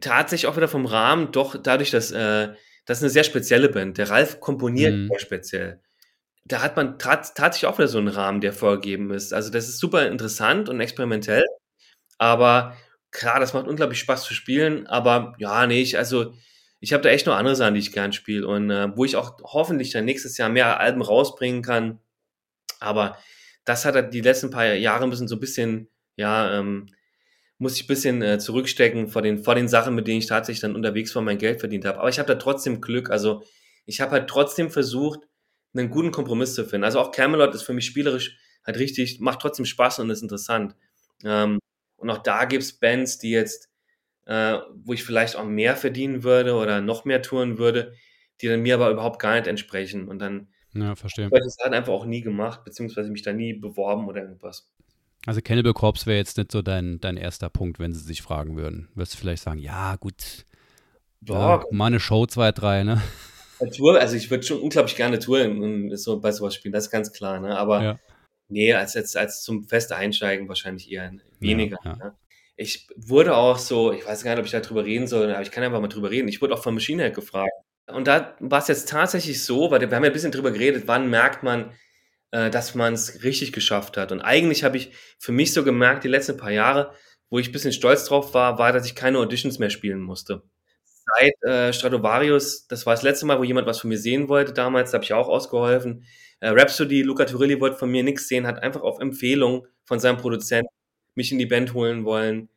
[0.00, 2.54] tatsächlich auch wieder vom Rahmen, doch dadurch, dass äh,
[2.88, 3.98] das ist eine sehr spezielle Band.
[3.98, 5.08] Der Ralf komponiert mhm.
[5.08, 5.82] sehr speziell.
[6.46, 9.34] Da hat man tat, tatsächlich auch wieder so einen Rahmen, der vorgegeben ist.
[9.34, 11.44] Also das ist super interessant und experimentell.
[12.16, 12.78] Aber
[13.10, 14.86] klar, das macht unglaublich Spaß zu spielen.
[14.86, 16.32] Aber ja, nee, ich, also
[16.80, 19.16] ich habe da echt noch andere Sachen, die ich gern spiele und äh, wo ich
[19.16, 22.00] auch hoffentlich dann nächstes Jahr mehr Alben rausbringen kann.
[22.80, 23.18] Aber
[23.66, 26.86] das hat er die letzten paar Jahre ein bisschen so ein bisschen, ja, ähm,
[27.58, 30.60] muss ich ein bisschen äh, zurückstecken vor den, vor den Sachen, mit denen ich tatsächlich
[30.60, 31.98] dann unterwegs war, mein Geld verdient habe.
[31.98, 33.10] Aber ich habe da trotzdem Glück.
[33.10, 33.42] Also
[33.84, 35.20] ich habe halt trotzdem versucht,
[35.74, 36.84] einen guten Kompromiss zu finden.
[36.84, 40.76] Also auch Camelot ist für mich spielerisch halt richtig, macht trotzdem Spaß und ist interessant.
[41.24, 41.58] Ähm,
[41.96, 43.68] und auch da gibt es Bands, die jetzt,
[44.26, 47.94] äh, wo ich vielleicht auch mehr verdienen würde oder noch mehr touren würde,
[48.40, 50.08] die dann mir aber überhaupt gar nicht entsprechen.
[50.08, 51.26] Und dann ja, verstehe.
[51.26, 54.70] habe ich das halt einfach auch nie gemacht, beziehungsweise mich da nie beworben oder irgendwas.
[55.26, 58.56] Also Cannibal Corpse wäre jetzt nicht so dein, dein erster Punkt, wenn sie sich fragen
[58.56, 58.88] würden.
[58.94, 60.46] Würdest du vielleicht sagen, ja, gut,
[61.26, 63.02] ja, mal eine Show, zwei, drei, ne?
[63.76, 66.90] Tour, also ich würde schon unglaublich gerne Touren und so bei sowas spielen, das ist
[66.90, 67.58] ganz klar, ne?
[67.58, 67.98] Aber ja.
[68.48, 71.78] nee, als jetzt als zum Fest einsteigen wahrscheinlich eher weniger.
[71.84, 71.96] Ja.
[71.96, 72.14] Ne?
[72.56, 75.42] Ich wurde auch so, ich weiß gar nicht, ob ich da drüber reden soll, aber
[75.42, 76.28] ich kann einfach mal drüber reden.
[76.28, 77.52] Ich wurde auch von Machine Head gefragt.
[77.86, 80.84] Und da war es jetzt tatsächlich so, weil wir haben ja ein bisschen drüber geredet,
[80.86, 81.72] wann merkt man,
[82.30, 84.12] äh, dass man es richtig geschafft hat.
[84.12, 86.92] Und eigentlich habe ich für mich so gemerkt, die letzten paar Jahre,
[87.30, 90.42] wo ich ein bisschen stolz drauf war, war, dass ich keine Auditions mehr spielen musste.
[91.18, 94.52] Seit äh, Stratovarius, das war das letzte Mal, wo jemand was von mir sehen wollte
[94.52, 96.04] damals, da habe ich auch ausgeholfen.
[96.40, 100.18] Äh, Rhapsody, Luca Turilli wollte von mir nichts sehen, hat einfach auf Empfehlung von seinem
[100.18, 100.68] Produzenten
[101.14, 102.48] mich in die Band holen wollen.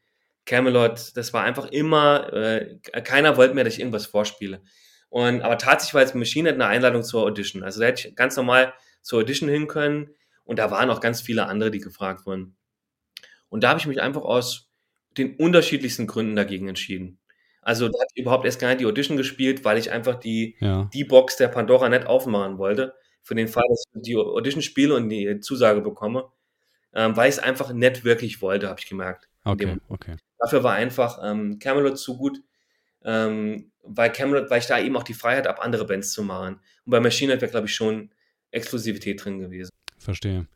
[0.46, 4.62] Camelot, das war einfach immer, äh, keiner wollte mehr, dass ich irgendwas vorspiele.
[5.10, 7.64] Und, aber tatsächlich war jetzt Machine eine Einladung zur Audition.
[7.64, 10.10] Also da hätte ich ganz normal zur Audition hin können.
[10.44, 12.56] Und da waren auch ganz viele andere, die gefragt wurden.
[13.50, 14.70] Und da habe ich mich einfach aus
[15.18, 17.20] den unterschiedlichsten Gründen dagegen entschieden.
[17.62, 20.56] Also da habe ich überhaupt erst gar nicht die Audition gespielt, weil ich einfach die,
[20.60, 20.90] ja.
[20.94, 22.96] die Box der Pandora nicht aufmachen wollte.
[23.22, 26.32] Für den Fall, dass ich die Audition spiele und die Zusage bekomme.
[26.94, 29.30] Ähm, weil ich es einfach nicht wirklich wollte, habe ich gemerkt.
[29.44, 30.18] Okay, okay.
[30.40, 32.42] Dafür war einfach ähm, Camelot zu gut,
[33.04, 36.56] ähm, weil Camelot, weil ich da eben auch die Freiheit habe, andere Bands zu machen.
[36.86, 38.12] Und bei Machine Head wäre, glaube ich, schon
[38.52, 39.72] Exklusivität drin gewesen.
[39.98, 40.48] Verstehe.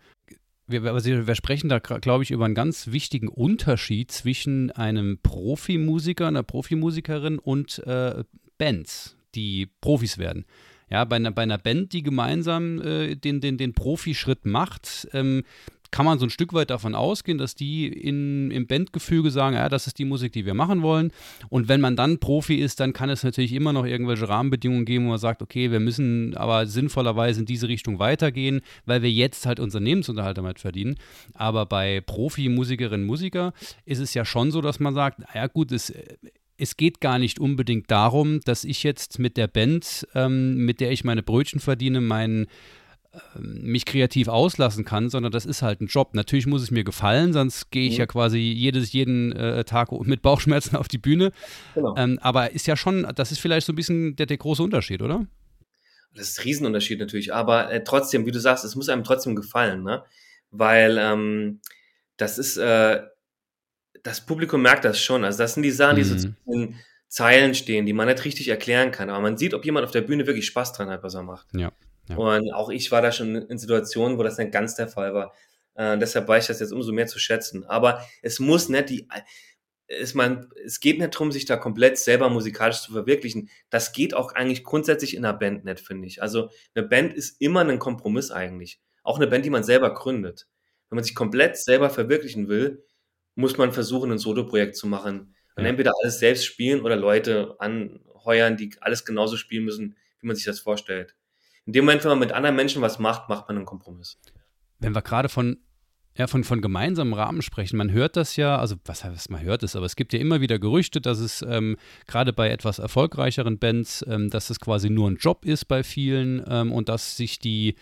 [0.68, 6.42] Wir, wir, sprechen da, glaube ich, über einen ganz wichtigen Unterschied zwischen einem Profimusiker, einer
[6.42, 8.24] Profimusikerin und äh,
[8.58, 10.46] Bands, die Profis werden.
[10.90, 15.44] Ja, bei einer, bei einer Band, die gemeinsam äh, den, den, den Profischritt macht, ähm,
[15.96, 19.70] kann man so ein Stück weit davon ausgehen, dass die in, im Bandgefüge sagen, ja,
[19.70, 21.14] das ist die Musik, die wir machen wollen.
[21.48, 25.06] Und wenn man dann Profi ist, dann kann es natürlich immer noch irgendwelche Rahmenbedingungen geben,
[25.06, 29.46] wo man sagt, okay, wir müssen aber sinnvollerweise in diese Richtung weitergehen, weil wir jetzt
[29.46, 30.98] halt unseren Lebensunterhalt damit verdienen.
[31.34, 33.54] Aber bei Profi-Musikerinnen und Musiker
[33.86, 35.94] ist es ja schon so, dass man sagt, ja gut, es
[36.58, 40.92] es geht gar nicht unbedingt darum, dass ich jetzt mit der Band, ähm, mit der
[40.92, 42.48] ich meine Brötchen verdiene, meinen
[43.40, 46.14] mich kreativ auslassen kann, sondern das ist halt ein Job.
[46.14, 48.00] Natürlich muss es mir gefallen, sonst gehe ich mhm.
[48.00, 51.32] ja quasi jedes, jeden äh, Tag mit Bauchschmerzen auf die Bühne.
[51.74, 51.96] Genau.
[51.98, 55.02] Ähm, aber ist ja schon, das ist vielleicht so ein bisschen der, der große Unterschied,
[55.02, 55.26] oder?
[56.14, 59.36] Das ist ein Riesenunterschied natürlich, aber äh, trotzdem, wie du sagst, es muss einem trotzdem
[59.36, 60.04] gefallen, ne?
[60.52, 61.60] Weil ähm,
[62.16, 63.02] das ist, äh,
[64.04, 65.26] das Publikum merkt das schon.
[65.26, 66.36] Also das sind die Sachen, die so mhm.
[66.46, 66.76] in
[67.08, 69.10] Zeilen stehen, die man nicht richtig erklären kann.
[69.10, 71.48] Aber man sieht, ob jemand auf der Bühne wirklich Spaß dran hat, was er macht.
[71.54, 71.72] Ja.
[72.08, 72.16] Ja.
[72.18, 75.34] Und auch ich war da schon in Situationen, wo das nicht ganz der Fall war.
[75.76, 77.64] Äh, deshalb weiß ich das jetzt umso mehr zu schätzen.
[77.66, 79.08] Aber es muss nicht die,
[79.88, 83.50] es, man, es geht nicht darum, sich da komplett selber musikalisch zu verwirklichen.
[83.70, 86.22] Das geht auch eigentlich grundsätzlich in einer Band nicht, finde ich.
[86.22, 88.80] Also eine Band ist immer ein Kompromiss eigentlich.
[89.04, 90.48] Auch eine Band, die man selber gründet.
[90.90, 92.84] Wenn man sich komplett selber verwirklichen will,
[93.36, 95.36] muss man versuchen, ein Solo-Projekt zu machen.
[95.56, 95.70] Und ja.
[95.70, 100.46] entweder alles selbst spielen oder Leute anheuern, die alles genauso spielen müssen, wie man sich
[100.46, 101.16] das vorstellt.
[101.66, 104.20] In dem Moment, wenn man mit anderen Menschen was macht, macht man einen Kompromiss.
[104.80, 105.58] Wenn wir gerade von
[106.18, 107.76] ja, von, von gemeinsamen Rahmen sprechen.
[107.78, 110.40] Man hört das ja, also was heißt, man hört es, aber es gibt ja immer
[110.40, 111.76] wieder Gerüchte, dass es ähm,
[112.08, 116.44] gerade bei etwas erfolgreicheren Bands, ähm, dass es quasi nur ein Job ist bei vielen
[116.48, 117.76] ähm, und dass sich die,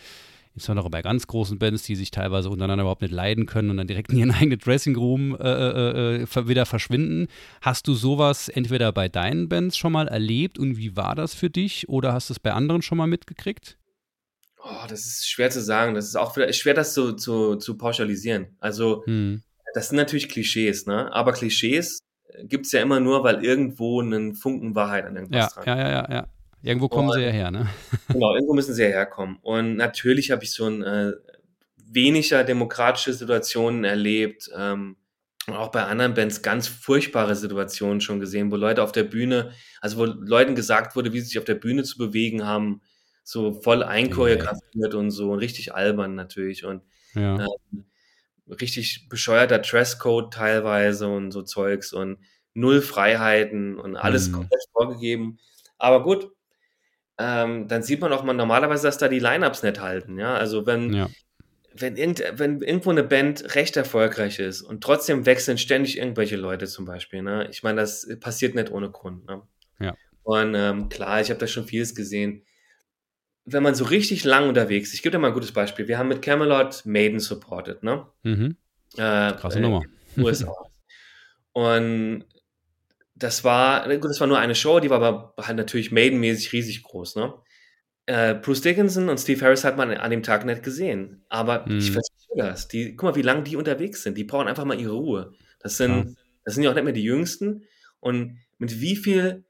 [0.55, 3.87] insbesondere bei ganz großen Bands, die sich teilweise untereinander überhaupt nicht leiden können und dann
[3.87, 7.27] direkt in ihren eigenen Dressing Room äh, äh, äh wieder verschwinden.
[7.61, 11.49] Hast du sowas entweder bei deinen Bands schon mal erlebt und wie war das für
[11.49, 13.77] dich oder hast du es bei anderen schon mal mitgekriegt?
[14.63, 15.93] Oh, das ist schwer zu sagen.
[15.93, 18.55] Das ist auch schwer, das zu, zu, zu pauschalisieren.
[18.59, 19.43] Also, hm.
[19.73, 21.11] das sind natürlich Klischees, ne?
[21.13, 25.53] Aber Klischees äh, gibt es ja immer nur, weil irgendwo einen Funken Wahrheit an irgendwas
[25.53, 26.27] ja, dran Ja, ja, ja, ja.
[26.63, 27.69] Irgendwo kommen Und, sie ja her, ne?
[28.07, 29.37] Genau, irgendwo müssen sie ja herkommen.
[29.41, 31.11] Und natürlich habe ich so ein äh,
[31.75, 34.49] weniger demokratische Situationen erlebt.
[34.57, 34.95] Ähm,
[35.45, 39.51] und auch bei anderen Bands ganz furchtbare Situationen schon gesehen, wo Leute auf der Bühne,
[39.81, 42.81] also wo Leuten gesagt wurde, wie sie sich auf der Bühne zu bewegen haben,
[43.23, 47.39] so voll einchoreografiert und so, und richtig albern natürlich und ja.
[47.41, 47.85] ähm,
[48.47, 52.19] richtig bescheuerter Dresscode teilweise und so Zeugs und
[52.53, 54.33] null Freiheiten und alles mhm.
[54.33, 55.39] komplett vorgegeben.
[55.77, 56.31] Aber gut,
[57.17, 60.17] ähm, dann sieht man auch mal normalerweise, dass da die Lineups nicht halten.
[60.19, 61.09] Ja, also wenn, ja.
[61.73, 66.67] wenn, irgend, wenn irgendwo eine Band recht erfolgreich ist und trotzdem wechseln ständig irgendwelche Leute
[66.67, 67.21] zum Beispiel.
[67.21, 67.47] Ne?
[67.51, 69.25] Ich meine, das passiert nicht ohne Grund.
[69.27, 69.41] Ne?
[69.79, 69.95] Ja.
[70.23, 72.43] Und ähm, klar, ich habe da schon vieles gesehen
[73.45, 75.87] wenn man so richtig lang unterwegs ist, ich gebe dir mal ein gutes Beispiel.
[75.87, 78.05] Wir haben mit Camelot Maiden supported, ne?
[78.23, 78.55] Mhm.
[78.95, 79.83] Äh, Krasse Nummer.
[80.17, 80.53] USA.
[81.53, 82.25] Und
[83.15, 86.83] das war, gut, das war nur eine Show, die war aber halt natürlich Maiden-mäßig riesig
[86.83, 87.33] groß, ne?
[88.05, 91.23] Äh, Bruce Dickinson und Steve Harris hat man an dem Tag nicht gesehen.
[91.29, 91.77] Aber mhm.
[91.77, 92.67] ich verstehe das.
[92.67, 94.17] Die, guck mal, wie lange die unterwegs sind.
[94.17, 95.33] Die brauchen einfach mal ihre Ruhe.
[95.59, 96.05] Das sind, ja.
[96.43, 97.63] das sind ja auch nicht mehr die Jüngsten.
[98.01, 99.45] Und mit wie viel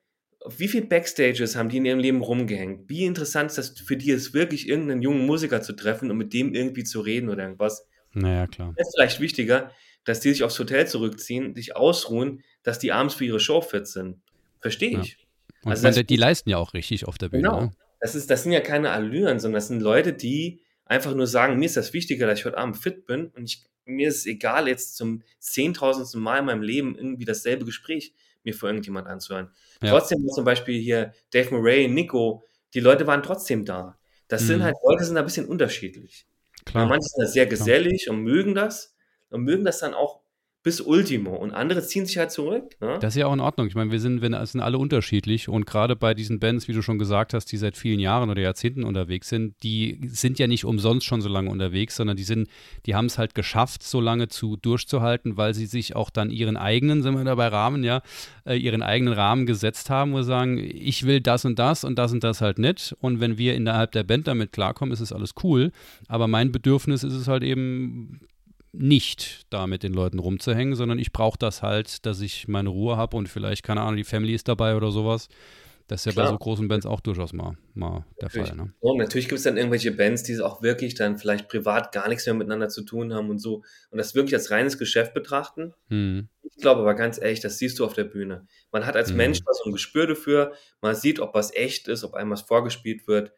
[0.50, 2.90] wie viele Backstages haben die in ihrem Leben rumgehängt?
[2.90, 6.34] Wie interessant ist das für die, es wirklich irgendeinen jungen Musiker zu treffen und mit
[6.34, 7.88] dem irgendwie zu reden oder irgendwas?
[8.14, 8.74] Naja, klar.
[8.78, 9.72] Das ist vielleicht wichtiger,
[10.04, 13.88] dass die sich aufs Hotel zurückziehen, sich ausruhen, dass die abends für ihre Show fit
[13.88, 14.22] sind.
[14.60, 15.18] Verstehe ich.
[15.64, 15.72] Ja.
[15.72, 17.44] Also meine, die leisten ja auch richtig auf der Bühne.
[17.44, 17.62] Genau.
[17.62, 17.72] Ne?
[18.00, 21.58] Das, ist, das sind ja keine Allüren, sondern das sind Leute, die einfach nur sagen,
[21.58, 24.26] mir ist das wichtiger, dass ich heute Abend fit bin und ich, mir ist es
[24.26, 29.52] egal, jetzt zum zehntausendsten Mal in meinem Leben irgendwie dasselbe Gespräch mir vor irgendjemand anzuhören.
[29.82, 29.92] Ja.
[29.92, 33.98] Trotzdem zum Beispiel hier Dave Murray, Nico, die Leute waren trotzdem da.
[34.28, 34.48] Das mhm.
[34.48, 36.26] sind halt, Leute sind ein bisschen unterschiedlich.
[36.66, 36.88] Klar.
[36.88, 38.16] Manche sind sehr gesellig Klar.
[38.16, 38.96] und mögen das
[39.30, 40.23] und mögen das dann auch
[40.64, 42.76] bis Ultimo und andere ziehen sich halt zurück.
[42.80, 42.98] Ne?
[43.02, 43.68] Das ist ja auch in Ordnung.
[43.68, 46.82] Ich meine, wir sind, wir sind alle unterschiedlich und gerade bei diesen Bands, wie du
[46.82, 50.64] schon gesagt hast, die seit vielen Jahren oder Jahrzehnten unterwegs sind, die sind ja nicht
[50.64, 52.48] umsonst schon so lange unterwegs, sondern die sind,
[52.86, 56.56] die haben es halt geschafft, so lange zu durchzuhalten, weil sie sich auch dann ihren
[56.56, 58.02] eigenen, sind wir dabei Rahmen, ja,
[58.46, 62.00] äh, ihren eigenen Rahmen gesetzt haben, wo sie sagen, ich will das und das und
[62.00, 62.96] das und das halt nicht.
[63.02, 65.72] Und wenn wir innerhalb der Band damit klarkommen, ist es alles cool.
[66.08, 68.22] Aber mein Bedürfnis ist es halt eben,
[68.74, 72.98] nicht da mit den Leuten rumzuhängen, sondern ich brauche das halt, dass ich meine Ruhe
[72.98, 75.30] habe und vielleicht, keine Ahnung, die Family ist dabei oder sowas.
[75.88, 76.26] Das ist ja Klar.
[76.26, 78.50] bei so großen Bands auch durchaus mal, mal der natürlich.
[78.50, 78.58] Fall.
[78.58, 78.74] Ne?
[78.80, 82.26] Und natürlich gibt es dann irgendwelche Bands, die auch wirklich dann vielleicht privat gar nichts
[82.26, 85.74] mehr miteinander zu tun haben und so und das wirklich als reines Geschäft betrachten.
[85.90, 86.30] Hm.
[86.42, 88.48] Ich glaube aber ganz ehrlich, das siehst du auf der Bühne.
[88.72, 89.18] Man hat als hm.
[89.18, 93.08] Mensch so ein Gespür dafür, man sieht, ob was echt ist, ob einem was vorgespielt
[93.08, 93.34] wird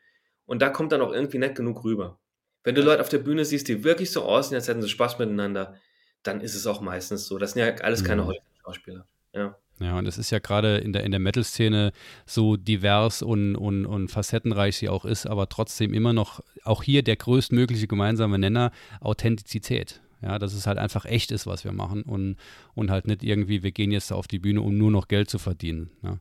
[0.45, 2.19] und da kommt dann auch irgendwie nicht genug rüber.
[2.65, 5.19] Wenn du Leute auf der Bühne siehst, die wirklich so aussehen, als hätten sie Spaß
[5.19, 5.75] miteinander,
[6.23, 7.37] dann ist es auch meistens so.
[7.37, 8.27] Das sind ja alles keine mhm.
[8.27, 9.05] Hollywood-Schauspieler.
[9.33, 9.55] Ja.
[9.79, 11.91] Ja, und es ist ja gerade in der, in der Metal-Szene
[12.25, 17.03] so divers und, und, und facettenreich sie auch ist, aber trotzdem immer noch auch hier
[17.03, 20.01] der größtmögliche gemeinsame Nenner Authentizität.
[20.21, 22.37] Ja, dass es halt einfach echt ist, was wir machen und,
[22.73, 25.37] und halt nicht irgendwie, wir gehen jetzt auf die Bühne, um nur noch Geld zu
[25.37, 25.91] verdienen.
[26.01, 26.17] Ja.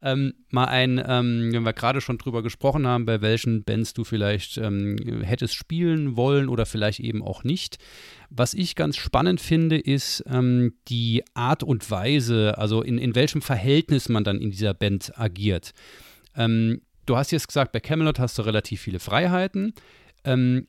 [0.00, 4.04] Ähm, mal ein, ähm, wenn wir gerade schon drüber gesprochen haben, bei welchen Bands du
[4.04, 7.78] vielleicht ähm, hättest spielen wollen oder vielleicht eben auch nicht.
[8.30, 13.42] Was ich ganz spannend finde, ist ähm, die Art und Weise, also in, in welchem
[13.42, 15.72] Verhältnis man dann in dieser Band agiert.
[16.36, 19.74] Ähm, du hast jetzt gesagt, bei Camelot hast du relativ viele Freiheiten.
[20.24, 20.66] Ähm,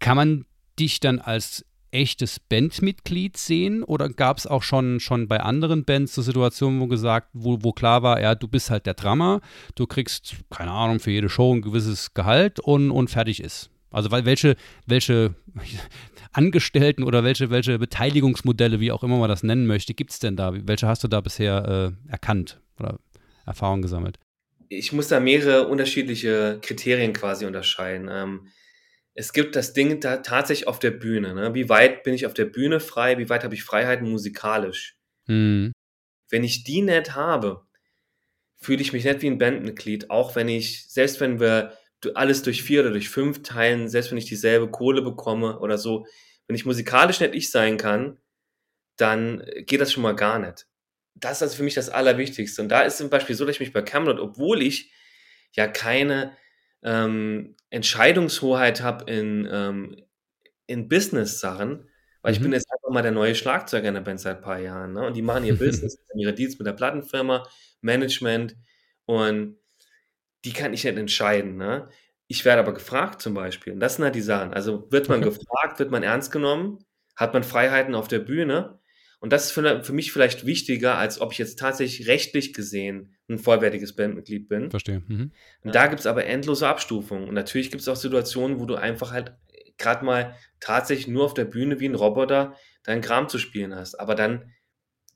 [0.00, 0.46] kann man
[0.80, 6.14] dich dann als echtes Bandmitglied sehen oder gab es auch schon, schon bei anderen Bands
[6.14, 9.40] so Situationen, wo gesagt, wo, wo klar war, ja, du bist halt der Drummer,
[9.76, 13.70] du kriegst, keine Ahnung, für jede Show ein gewisses Gehalt und, und fertig ist.
[13.90, 15.34] Also weil welche, welche
[16.32, 20.36] Angestellten oder welche, welche Beteiligungsmodelle, wie auch immer man das nennen möchte, gibt es denn
[20.36, 20.52] da?
[20.52, 22.98] Welche hast du da bisher äh, erkannt oder
[23.46, 24.18] Erfahrung gesammelt?
[24.68, 28.08] Ich muss da mehrere unterschiedliche Kriterien quasi unterscheiden.
[28.10, 28.48] Ähm,
[29.14, 31.34] es gibt das Ding da tatsächlich auf der Bühne.
[31.34, 31.54] Ne?
[31.54, 33.16] Wie weit bin ich auf der Bühne frei?
[33.18, 34.96] Wie weit habe ich Freiheiten musikalisch?
[35.26, 35.72] Mhm.
[36.28, 37.64] Wenn ich die nicht habe,
[38.56, 41.76] fühle ich mich nicht wie ein Bandmitglied, auch wenn ich, selbst wenn wir
[42.14, 46.06] alles durch vier oder durch fünf teilen, selbst wenn ich dieselbe Kohle bekomme oder so,
[46.46, 48.18] wenn ich musikalisch nicht ich sein kann,
[48.96, 50.66] dann geht das schon mal gar nicht.
[51.14, 52.60] Das ist also für mich das Allerwichtigste.
[52.62, 54.92] Und da ist zum Beispiel so, dass ich mich bei Camelot, obwohl ich
[55.52, 56.36] ja keine
[56.84, 59.96] ähm, Entscheidungshoheit habe in, ähm,
[60.66, 61.88] in Business-Sachen,
[62.22, 62.36] weil mhm.
[62.36, 64.92] ich bin jetzt einfach mal der neue Schlagzeuger in der Band seit ein paar Jahren.
[64.92, 65.06] Ne?
[65.06, 67.48] Und die machen ihr Business, ihre Deals mit der Plattenfirma,
[67.80, 68.56] Management
[69.06, 69.56] und
[70.44, 71.56] die kann ich nicht entscheiden.
[71.56, 71.88] Ne?
[72.28, 73.72] Ich werde aber gefragt zum Beispiel.
[73.72, 74.52] Und das sind halt die Sachen.
[74.52, 75.30] Also wird man okay.
[75.30, 76.78] gefragt, wird man ernst genommen,
[77.16, 78.78] hat man Freiheiten auf der Bühne.
[79.24, 83.16] Und das ist für, für mich vielleicht wichtiger, als ob ich jetzt tatsächlich rechtlich gesehen
[83.30, 84.70] ein vollwertiges Bandmitglied bin.
[84.70, 85.02] Verstehe.
[85.06, 85.32] Mhm.
[85.62, 87.26] Und da gibt es aber endlose Abstufungen.
[87.26, 89.32] Und natürlich gibt es auch Situationen, wo du einfach halt
[89.78, 93.94] gerade mal tatsächlich nur auf der Bühne wie ein Roboter deinen Kram zu spielen hast.
[93.98, 94.52] Aber dann,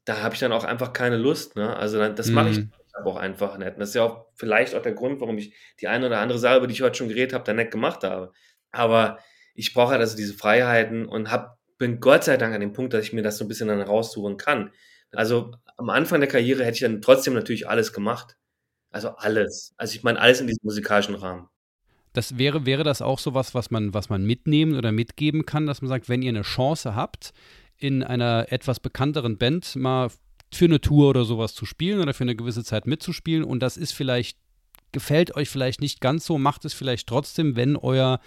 [0.06, 1.56] da habe ich dann auch einfach keine Lust.
[1.56, 1.76] Ne?
[1.76, 2.34] Also dann, das mhm.
[2.34, 2.60] mache ich
[3.04, 3.74] auch einfach nicht.
[3.74, 6.38] Und das ist ja auch vielleicht auch der Grund, warum ich die eine oder andere
[6.38, 8.32] Sache, über die ich heute schon geredet habe, dann nicht gemacht habe.
[8.70, 9.18] Aber
[9.54, 12.92] ich brauche halt also diese Freiheiten und hab, bin Gott sei Dank an dem Punkt,
[12.92, 14.72] dass ich mir das so ein bisschen dann raussuchen kann.
[15.12, 18.36] Also am Anfang der Karriere hätte ich dann trotzdem natürlich alles gemacht.
[18.90, 19.74] Also alles.
[19.76, 21.48] Also ich meine alles in diesem musikalischen Rahmen.
[22.12, 25.66] Das wäre, wäre das auch so was, was man, was man mitnehmen oder mitgeben kann,
[25.66, 27.32] dass man sagt, wenn ihr eine Chance habt,
[27.76, 30.10] in einer etwas bekannteren Band mal
[30.52, 33.76] für eine Tour oder sowas zu spielen oder für eine gewisse Zeit mitzuspielen und das
[33.76, 34.38] ist vielleicht
[34.92, 38.20] gefällt euch vielleicht nicht ganz so, macht es vielleicht trotzdem, wenn euer,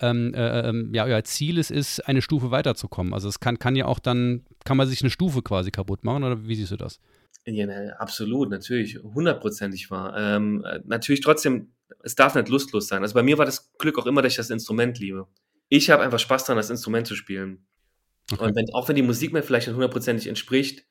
[0.00, 3.14] ähm, äh, ähm, ja, euer Ziel es ist, eine Stufe weiterzukommen.
[3.14, 6.24] Also es kann, kann ja auch dann, kann man sich eine Stufe quasi kaputt machen
[6.24, 7.00] oder wie siehst du das?
[7.44, 7.66] Ja,
[7.98, 10.14] absolut, natürlich, hundertprozentig wahr.
[10.16, 13.02] Ähm, natürlich trotzdem, es darf nicht lustlos sein.
[13.02, 15.26] Also bei mir war das Glück auch immer, dass ich das Instrument liebe.
[15.68, 17.66] Ich habe einfach Spaß daran, das Instrument zu spielen.
[18.32, 18.44] Okay.
[18.44, 20.84] Und wenn, auch wenn die Musik mir vielleicht nicht hundertprozentig entspricht,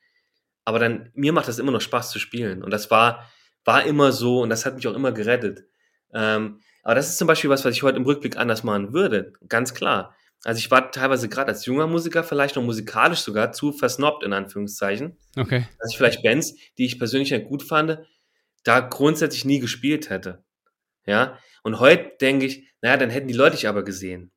[0.64, 2.62] aber dann, mir macht das immer noch Spaß zu spielen.
[2.62, 3.30] Und das war,
[3.68, 5.66] war immer so und das hat mich auch immer gerettet.
[6.14, 9.34] Ähm, aber das ist zum Beispiel was, was ich heute im Rückblick anders machen würde,
[9.46, 10.16] ganz klar.
[10.42, 14.32] Also ich war teilweise gerade als junger Musiker vielleicht noch musikalisch sogar zu versnobbt, in
[14.32, 15.18] Anführungszeichen.
[15.36, 15.66] Okay.
[15.78, 17.98] Dass ich vielleicht Bands, die ich persönlich nicht gut fand,
[18.64, 20.42] da grundsätzlich nie gespielt hätte.
[21.04, 21.38] Ja.
[21.62, 24.30] Und heute denke ich, naja, dann hätten die Leute dich aber gesehen.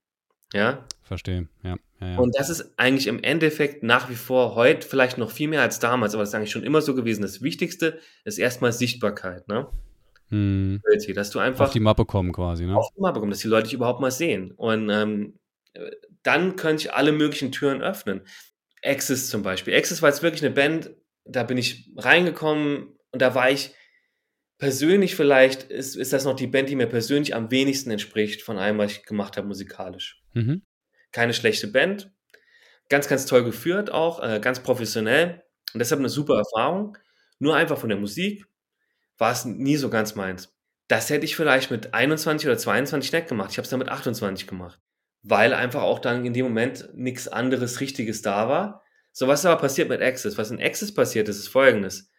[0.52, 0.86] Ja.
[1.04, 1.76] Verstehe, ja.
[2.02, 2.18] Ja, ja.
[2.18, 5.80] Und das ist eigentlich im Endeffekt nach wie vor heute vielleicht noch viel mehr als
[5.80, 7.22] damals, aber das ist eigentlich schon immer so gewesen.
[7.22, 9.68] Das Wichtigste ist erstmal Sichtbarkeit, ne?
[10.30, 10.82] Hm.
[11.14, 12.76] Dass du einfach auf die Mappe kommen quasi, ne?
[12.76, 14.52] Auf die Mappe kommen, dass die Leute dich überhaupt mal sehen.
[14.52, 15.40] Und ähm,
[16.24, 18.22] dann könnte ich alle möglichen Türen öffnen.
[18.84, 19.76] Axis zum Beispiel.
[19.76, 20.92] Axis war jetzt wirklich eine Band,
[21.26, 23.76] da bin ich reingekommen und da war ich
[24.58, 28.58] persönlich vielleicht, ist, ist das noch die Band, die mir persönlich am wenigsten entspricht von
[28.58, 30.24] allem, was ich gemacht habe musikalisch.
[30.34, 30.64] Mhm
[31.12, 32.12] keine schlechte Band.
[32.90, 35.44] Ganz, ganz toll geführt auch, äh, ganz professionell
[35.74, 36.98] und deshalb eine super Erfahrung.
[37.40, 38.46] Nur einfach von der Musik
[39.18, 40.54] war es nie so ganz meins.
[40.88, 43.52] Das hätte ich vielleicht mit 21 oder 22 nicht gemacht.
[43.52, 44.80] Ich habe es dann mit 28 gemacht,
[45.24, 48.84] weil einfach auch dann in dem Moment nichts anderes Richtiges da war.
[49.14, 50.38] So was aber passiert mit Access.
[50.38, 52.12] Was in Access passiert ist, ist folgendes.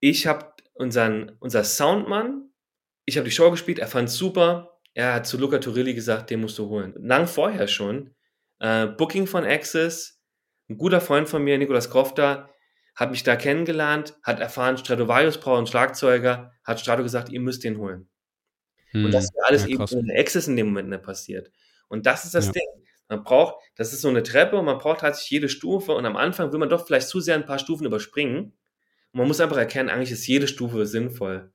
[0.00, 2.50] Ich habe unseren, unser Soundmann,
[3.04, 4.80] ich habe die Show gespielt, er fand super.
[4.92, 6.94] Er hat zu Luca Turilli gesagt, den musst du holen.
[6.98, 8.14] Lang vorher schon
[8.60, 10.20] äh, Booking von Access,
[10.68, 12.48] ein guter Freund von mir, Nikolas Krofter,
[12.94, 17.64] hat mich da kennengelernt, hat erfahren, Stradivarius braucht einen Schlagzeuger, hat Strato gesagt, ihr müsst
[17.64, 18.08] den holen.
[18.90, 21.50] Hm, und das ist alles ja, eben ohne Access in dem Moment nicht passiert.
[21.88, 22.52] Und das ist das ja.
[22.52, 22.66] Ding.
[23.08, 26.16] Man braucht, das ist so eine Treppe und man braucht halt jede Stufe und am
[26.16, 28.52] Anfang will man doch vielleicht zu sehr ein paar Stufen überspringen.
[29.12, 31.52] Und man muss einfach erkennen, eigentlich ist jede Stufe sinnvoll.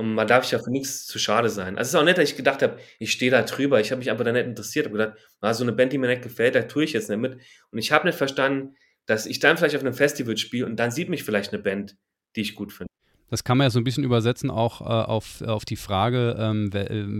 [0.00, 1.76] Und man darf sich ja für nichts zu schade sein.
[1.76, 3.82] Also es ist auch nett, dass ich gedacht habe, ich stehe da drüber.
[3.82, 4.86] Ich habe mich einfach da nicht interessiert.
[4.86, 7.10] Ich habe gedacht, ah, so eine Band, die mir nicht gefällt, da tue ich jetzt
[7.10, 7.34] nicht mit.
[7.70, 10.90] Und ich habe nicht verstanden, dass ich dann vielleicht auf einem Festival spiele und dann
[10.90, 11.98] sieht mich vielleicht eine Band,
[12.34, 12.86] die ich gut finde.
[13.28, 16.70] Das kann man ja so ein bisschen übersetzen auch äh, auf, auf die Frage, ähm,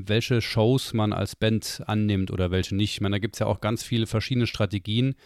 [0.09, 2.95] welche Shows man als Band annimmt oder welche nicht.
[2.95, 5.17] Ich meine, da gibt es ja auch ganz viele verschiedene Strategien,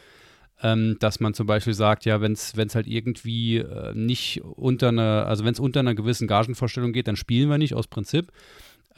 [0.65, 5.27] ähm, dass man zum Beispiel sagt, ja, wenn es halt irgendwie äh, nicht unter einer,
[5.27, 8.33] also wenn es unter einer gewissen Gagenvorstellung geht, dann spielen wir nicht aus Prinzip.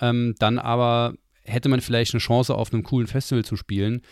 [0.01, 4.03] Ähm, dann aber hätte man vielleicht eine Chance auf einem coolen Festival zu spielen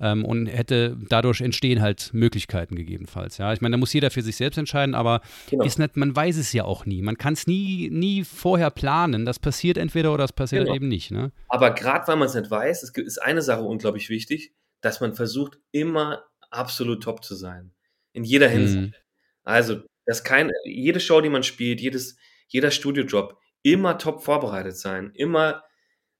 [0.00, 3.38] ähm, und hätte dadurch entstehen halt Möglichkeiten gegebenenfalls.
[3.38, 5.64] Ja, ich meine, da muss jeder für sich selbst entscheiden, aber genau.
[5.64, 7.00] ist nicht, man weiß es ja auch nie.
[7.00, 9.24] Man kann es nie, nie vorher planen.
[9.24, 10.74] Das passiert entweder oder das passiert genau.
[10.74, 11.12] eben nicht.
[11.12, 11.30] Ne?
[11.48, 15.58] Aber gerade weil man es nicht weiß, ist eine Sache unglaublich wichtig, dass man versucht,
[15.72, 16.22] immer
[16.54, 17.72] absolut top zu sein.
[18.12, 18.92] In jeder Hinsicht.
[18.92, 18.94] Mhm.
[19.42, 22.16] Also, dass kein, jede Show, die man spielt, jedes,
[22.48, 25.64] jeder Studiojob, immer top vorbereitet sein, immer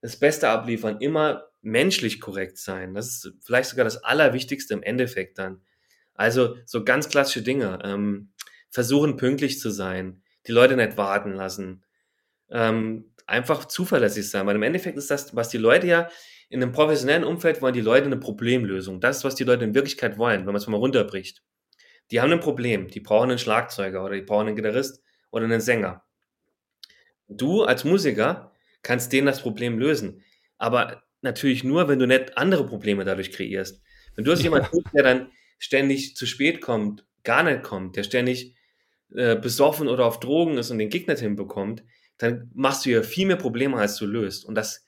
[0.00, 2.94] das Beste abliefern, immer menschlich korrekt sein.
[2.94, 5.62] Das ist vielleicht sogar das Allerwichtigste im Endeffekt dann.
[6.14, 7.78] Also so ganz klassische Dinge.
[7.82, 8.32] Ähm,
[8.70, 11.84] versuchen pünktlich zu sein, die Leute nicht warten lassen,
[12.50, 14.46] ähm, einfach zuverlässig sein.
[14.46, 16.10] Weil im Endeffekt ist das, was die Leute ja
[16.48, 19.00] in einem professionellen Umfeld wollen, die Leute eine Problemlösung.
[19.00, 21.42] Das ist, was die Leute in Wirklichkeit wollen, wenn man es mal runterbricht.
[22.10, 25.60] Die haben ein Problem, die brauchen einen Schlagzeuger oder die brauchen einen Gitarrist oder einen
[25.60, 26.04] Sänger.
[27.28, 28.52] Du als Musiker
[28.82, 30.22] kannst denen das Problem lösen.
[30.58, 33.82] Aber natürlich nur, wenn du nicht andere Probleme dadurch kreierst.
[34.14, 34.90] Wenn du hast jemanden, ja.
[34.94, 38.54] der dann ständig zu spät kommt, gar nicht kommt, der ständig
[39.14, 41.82] äh, besoffen oder auf Drogen ist und den nicht hinbekommt,
[42.18, 44.44] dann machst du ja viel mehr Probleme, als du löst.
[44.44, 44.83] Und das,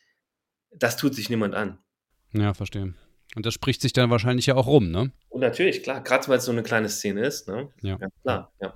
[0.78, 1.78] das tut sich niemand an.
[2.32, 2.94] Ja, verstehe.
[3.34, 5.12] Und das spricht sich dann wahrscheinlich ja auch rum, ne?
[5.28, 7.68] Und natürlich, klar, gerade weil es so eine kleine Szene ist, ne?
[7.82, 7.98] Ja.
[8.00, 8.74] ja klar, ja.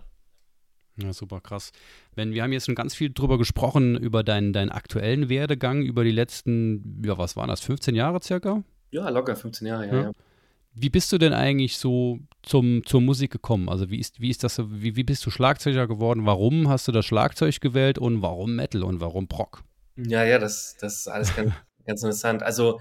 [0.96, 1.72] Ja, super krass.
[2.14, 6.04] Wenn wir haben jetzt schon ganz viel drüber gesprochen, über deinen, deinen aktuellen Werdegang, über
[6.04, 8.62] die letzten, ja, was waren das, 15 Jahre circa?
[8.90, 10.02] Ja, locker 15 Jahre, ja.
[10.02, 10.12] ja.
[10.72, 13.68] Wie bist du denn eigentlich so zum, zur Musik gekommen?
[13.68, 16.26] Also wie ist, wie ist das, wie, wie bist du Schlagzeuger geworden?
[16.26, 19.62] Warum hast du das Schlagzeug gewählt und warum Metal und warum Proc?
[19.96, 21.52] Ja, ja, das, das ist alles ganz,
[21.86, 22.42] ganz interessant.
[22.42, 22.80] Also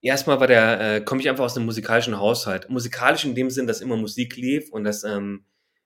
[0.00, 2.70] erstmal war der, äh, komme ich einfach aus einem musikalischen Haushalt.
[2.70, 5.44] Musikalisch in dem Sinn, dass immer Musik lief und dass ähm,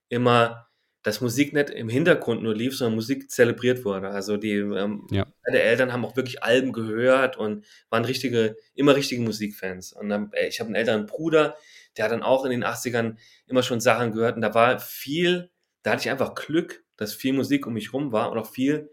[0.08, 0.68] immer
[1.02, 4.08] dass Musik nicht im Hintergrund nur lief, sondern Musik zelebriert wurde.
[4.10, 5.26] Also die ähm, ja.
[5.46, 9.92] meine Eltern haben auch wirklich Alben gehört und waren richtige, immer richtige Musikfans.
[9.92, 11.56] Und dann, äh, ich habe einen älteren Bruder,
[11.96, 15.50] der hat dann auch in den 80ern immer schon Sachen gehört und da war viel,
[15.82, 18.90] da hatte ich einfach Glück, dass viel Musik um mich rum war und auch viel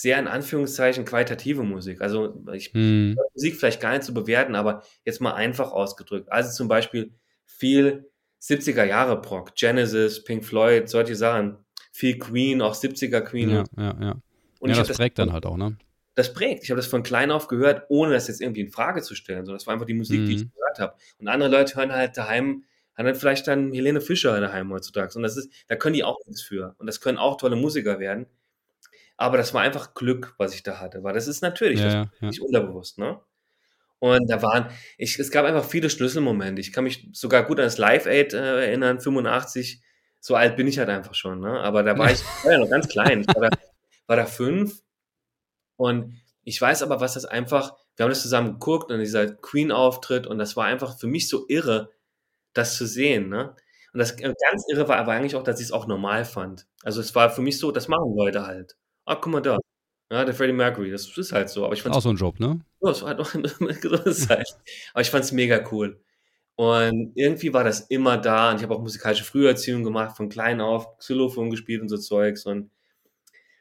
[0.00, 2.00] sehr in Anführungszeichen qualitative Musik.
[2.00, 3.16] Also ich hm.
[3.34, 6.30] Musik vielleicht gar nicht zu bewerten, aber jetzt mal einfach ausgedrückt.
[6.30, 7.12] Also zum Beispiel
[7.44, 11.58] viel 70er Jahre Proc, Genesis, Pink Floyd, solche Sachen.
[11.92, 13.50] Viel Queen, auch 70er Queen.
[13.50, 14.16] Ja, ja, ja.
[14.60, 15.76] Und ja, das, das prägt dann halt auch, ne?
[16.14, 16.64] Das prägt.
[16.64, 19.46] Ich habe das von klein auf gehört, ohne das jetzt irgendwie in Frage zu stellen.
[19.46, 20.26] So, das war einfach die Musik, mhm.
[20.26, 20.50] die ich mhm.
[20.52, 20.94] gehört habe.
[21.18, 22.64] Und andere Leute hören halt daheim,
[22.96, 25.16] haben dann vielleicht dann Helene Fischer daheim heutzutage.
[25.16, 26.74] Und das ist, da können die auch nichts für.
[26.78, 28.26] Und das können auch tolle Musiker werden.
[29.18, 31.02] Aber das war einfach Glück, was ich da hatte.
[31.02, 32.44] Weil das ist natürlich, ja, das ist nicht ja.
[32.44, 33.20] unterbewusst, ne?
[33.98, 36.60] Und da waren, ich, es gab einfach viele Schlüsselmomente.
[36.60, 39.82] Ich kann mich sogar gut an das Live Aid äh, erinnern, 85.
[40.20, 41.60] So alt bin ich halt einfach schon, ne?
[41.60, 43.22] Aber da war ich, war ja noch ganz klein.
[43.22, 43.58] Ich war da,
[44.06, 44.82] war da fünf.
[45.76, 50.28] Und ich weiß aber, was das einfach, wir haben das zusammen geguckt und dieser Queen-Auftritt
[50.28, 51.90] und das war einfach für mich so irre,
[52.54, 53.56] das zu sehen, ne?
[53.92, 56.66] Und das äh, ganz irre war aber eigentlich auch, dass ich es auch normal fand.
[56.84, 58.76] Also es war für mich so, das machen Leute halt.
[59.08, 59.58] Ah, guck mal da.
[60.12, 61.64] Ja, der Freddie Mercury, das ist halt so.
[61.64, 62.60] Aber ich fand's, auch so ein Job, ne?
[62.82, 63.32] Ja, das war halt auch
[64.28, 64.48] halt.
[64.92, 66.00] Aber ich fand es mega cool.
[66.56, 68.50] Und irgendwie war das immer da.
[68.50, 72.44] Und ich habe auch musikalische Früherziehung gemacht, von klein auf, Xylophon gespielt und so Zeugs.
[72.44, 72.70] Und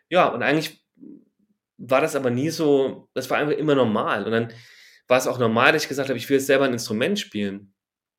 [0.10, 0.84] ja, und eigentlich
[1.78, 4.26] war das aber nie so, das war einfach immer normal.
[4.26, 4.54] Und dann
[5.08, 7.74] war es auch normal, dass ich gesagt habe, ich will jetzt selber ein Instrument spielen.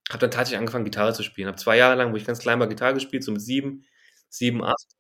[0.09, 1.49] Habe dann tatsächlich angefangen, Gitarre zu spielen.
[1.49, 3.85] Habe zwei Jahre lang, wo ich ganz klein war, Gitarre gespielt, so mit sieben,
[4.31, 4.98] sieben, acht.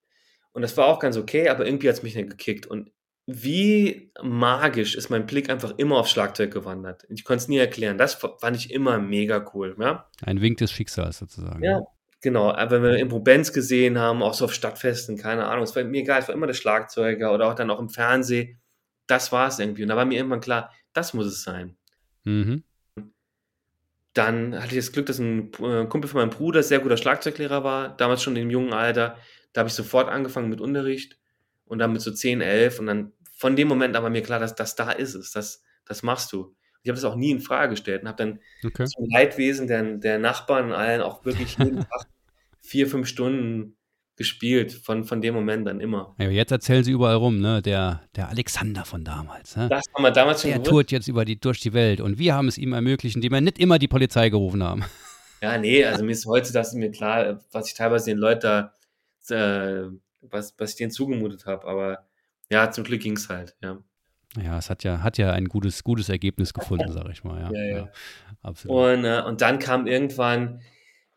[0.52, 2.66] Und das war auch ganz okay, aber irgendwie hat es mich nicht gekickt.
[2.66, 2.90] Und
[3.26, 7.04] wie magisch ist mein Blick einfach immer aufs Schlagzeug gewandert.
[7.10, 7.98] Ich konnte es nie erklären.
[7.98, 9.76] Das fand ich immer mega cool.
[9.78, 10.08] Ja?
[10.22, 11.62] Ein Wink des Schicksals sozusagen.
[11.62, 11.82] Ja,
[12.22, 12.56] genau.
[12.56, 16.20] Wenn wir Impro-Bands gesehen haben, auch so auf Stadtfesten, keine Ahnung, es war mir egal,
[16.20, 18.58] es war immer der Schlagzeuger oder auch dann auch im Fernsehen.
[19.06, 19.82] Das war es irgendwie.
[19.82, 21.76] Und da war mir irgendwann klar, das muss es sein.
[22.24, 22.64] Mhm.
[24.14, 27.62] Dann hatte ich das Glück, dass ein äh, Kumpel von meinem Bruder sehr guter Schlagzeuglehrer
[27.62, 29.16] war, damals schon im jungen Alter.
[29.52, 31.18] Da habe ich sofort angefangen mit Unterricht
[31.64, 34.54] und dann mit so 10, 11 und dann von dem Moment aber mir klar, dass
[34.54, 36.54] das da ist es, das, das machst du.
[36.82, 38.84] Ich habe das auch nie in Frage gestellt und habe dann okay.
[38.84, 42.06] zum Leidwesen der, der Nachbarn allen auch wirklich jeden Tag
[42.60, 43.76] vier, fünf Stunden
[44.16, 46.14] gespielt, von, von dem Moment dann immer.
[46.18, 47.62] Ja, jetzt erzählen sie überall rum, ne?
[47.62, 49.56] Der, der Alexander von damals.
[49.56, 49.68] Ne?
[49.68, 50.70] Das haben wir damals schon Der gewusst.
[50.70, 53.40] tourt jetzt über die, durch die Welt und wir haben es ihm ermöglicht, indem wir
[53.40, 54.84] nicht immer die Polizei gerufen haben.
[55.40, 58.40] Ja, nee, also mir ist heute das ist mir klar, was ich teilweise den Leuten
[58.40, 58.74] da
[59.30, 59.84] äh,
[60.22, 61.66] was, was ich denen zugemutet habe.
[61.66, 62.06] Aber
[62.50, 63.78] ja, zum Glück ging es halt, ja.
[64.36, 67.40] Ja, es hat ja, hat ja ein gutes, gutes Ergebnis gefunden, sag ich mal.
[67.40, 67.76] Ja, ja, ja.
[67.76, 67.92] ja
[68.42, 68.98] absolut.
[68.98, 70.60] Und, äh, und dann kam irgendwann,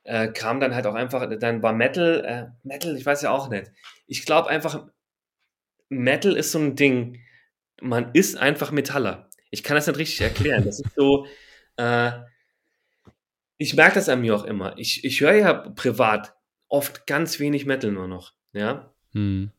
[0.04, 3.50] äh, kam dann halt auch einfach, dann war Metal, äh, Metal, ich weiß ja auch
[3.50, 3.72] nicht.
[4.08, 4.88] Ich glaube einfach,
[5.90, 7.20] Metal ist so ein Ding,
[7.82, 9.30] man ist einfach Metaller.
[9.50, 10.64] Ich kann das nicht richtig erklären.
[10.64, 11.28] Das ist so,
[11.76, 12.12] äh,
[13.58, 14.78] ich merke das an mir auch immer.
[14.78, 16.34] Ich, ich höre ja privat
[16.72, 18.92] oft ganz wenig Metal nur noch, ja.
[19.12, 19.52] Hm.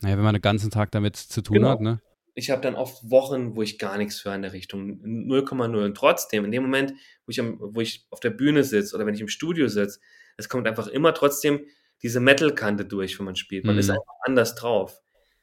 [0.00, 1.70] Naja, wenn man den ganzen Tag damit zu tun genau.
[1.70, 2.00] hat, ne?
[2.34, 5.00] Ich habe dann oft Wochen, wo ich gar nichts höre in der Richtung.
[5.02, 5.84] 0,0.
[5.84, 6.92] Und trotzdem, in dem Moment,
[7.26, 9.98] wo ich, am, wo ich auf der Bühne sitze oder wenn ich im Studio sitze,
[10.36, 11.64] es kommt einfach immer trotzdem
[12.00, 13.64] diese Metal-Kante durch, wenn man spielt.
[13.64, 13.80] Man hm.
[13.80, 15.00] ist einfach anders drauf.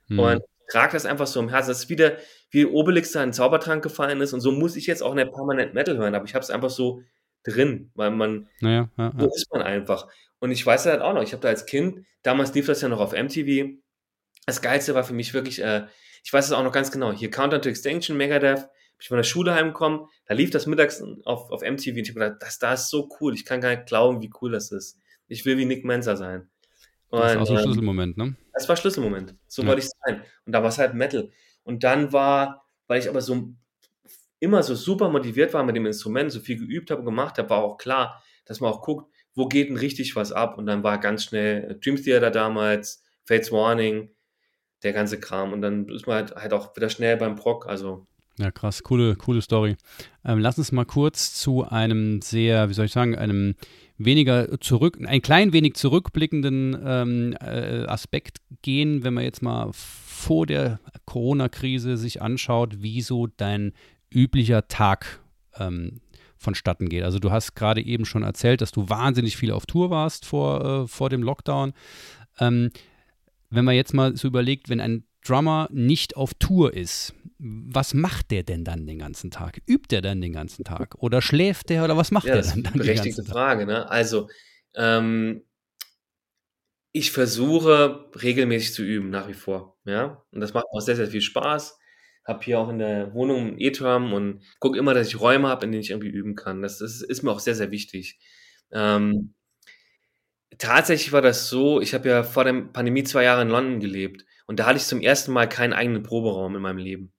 [0.07, 0.19] Hm.
[0.19, 1.71] Und trage das einfach so im Herzen.
[1.71, 2.17] Das ist wieder,
[2.51, 4.31] wie Obelix da in den Zaubertrank gefallen ist.
[4.31, 6.69] Und so muss ich jetzt auch nicht permanent Metal hören, aber ich habe es einfach
[6.69, 7.01] so
[7.43, 10.07] drin, weil man, naja, ja, so ist man einfach.
[10.45, 12.87] Und ich weiß halt auch noch, ich habe da als Kind, damals lief das ja
[12.87, 13.79] noch auf MTV.
[14.45, 15.87] Das Geilste war für mich wirklich, äh,
[16.23, 18.69] ich weiß es auch noch ganz genau, hier Countdown to Extinction, Megadeth, bin
[18.99, 22.19] ich von der Schule heimgekommen, da lief das mittags auf, auf MTV und ich habe
[22.19, 24.99] gedacht, das da ist so cool, ich kann gar nicht glauben, wie cool das ist.
[25.27, 26.47] Ich will wie Nick Mensa sein.
[27.09, 28.35] Und, das ist auch so ein ähm, Schlüsselmoment, ne?
[28.53, 29.33] Das war Schlüsselmoment.
[29.47, 29.67] So ja.
[29.67, 30.21] wollte ich sein.
[30.45, 31.31] Und da war es halt Metal.
[31.63, 33.49] Und dann war, weil ich aber so
[34.39, 37.49] immer so super motiviert war mit dem Instrument, so viel geübt habe und gemacht habe,
[37.49, 40.57] war auch klar, dass man auch guckt, wo geht denn richtig was ab?
[40.57, 44.09] Und dann war ganz schnell äh, Dream Theater damals, Fates Warning,
[44.83, 45.53] der ganze Kram.
[45.53, 47.67] Und dann ist man halt, halt auch wieder schnell beim Proc.
[47.67, 48.07] Also
[48.37, 49.77] ja, krass, coole, coole Story.
[50.25, 53.55] Ähm, lass uns mal kurz zu einem sehr, wie soll ich sagen, einem
[53.97, 60.45] weniger zurück, ein klein wenig zurückblickenden ähm, äh, Aspekt gehen, wenn man jetzt mal vor
[60.45, 63.71] der Corona-Krise sich anschaut, wie so dein
[64.13, 65.21] üblicher Tag
[65.57, 66.01] ähm,
[66.45, 67.03] vonstatten geht.
[67.03, 70.83] Also du hast gerade eben schon erzählt, dass du wahnsinnig viel auf Tour warst vor,
[70.83, 71.73] äh, vor dem Lockdown.
[72.39, 72.71] Ähm,
[73.49, 78.31] wenn man jetzt mal so überlegt, wenn ein Drummer nicht auf Tour ist, was macht
[78.31, 79.61] der denn dann den ganzen Tag?
[79.67, 80.95] Übt er dann den ganzen Tag?
[80.99, 82.63] Oder schläft der oder was macht ja, der dann?
[82.63, 83.65] Das ist eine berechtigte Frage.
[83.65, 83.89] Ne?
[83.89, 84.29] Also,
[84.75, 85.43] ähm,
[86.91, 89.77] ich versuche regelmäßig zu üben, nach wie vor.
[89.83, 90.23] Ja?
[90.31, 91.77] Und das macht auch sehr, sehr viel Spaß.
[92.25, 95.65] Habe hier auch in der Wohnung einen E-Tram und gucke immer, dass ich Räume habe,
[95.65, 96.61] in denen ich irgendwie üben kann.
[96.61, 98.19] Das, das ist mir auch sehr, sehr wichtig.
[98.71, 99.33] Ähm,
[100.57, 104.25] tatsächlich war das so, ich habe ja vor der Pandemie zwei Jahre in London gelebt
[104.47, 107.13] und da hatte ich zum ersten Mal keinen eigenen Proberaum in meinem Leben.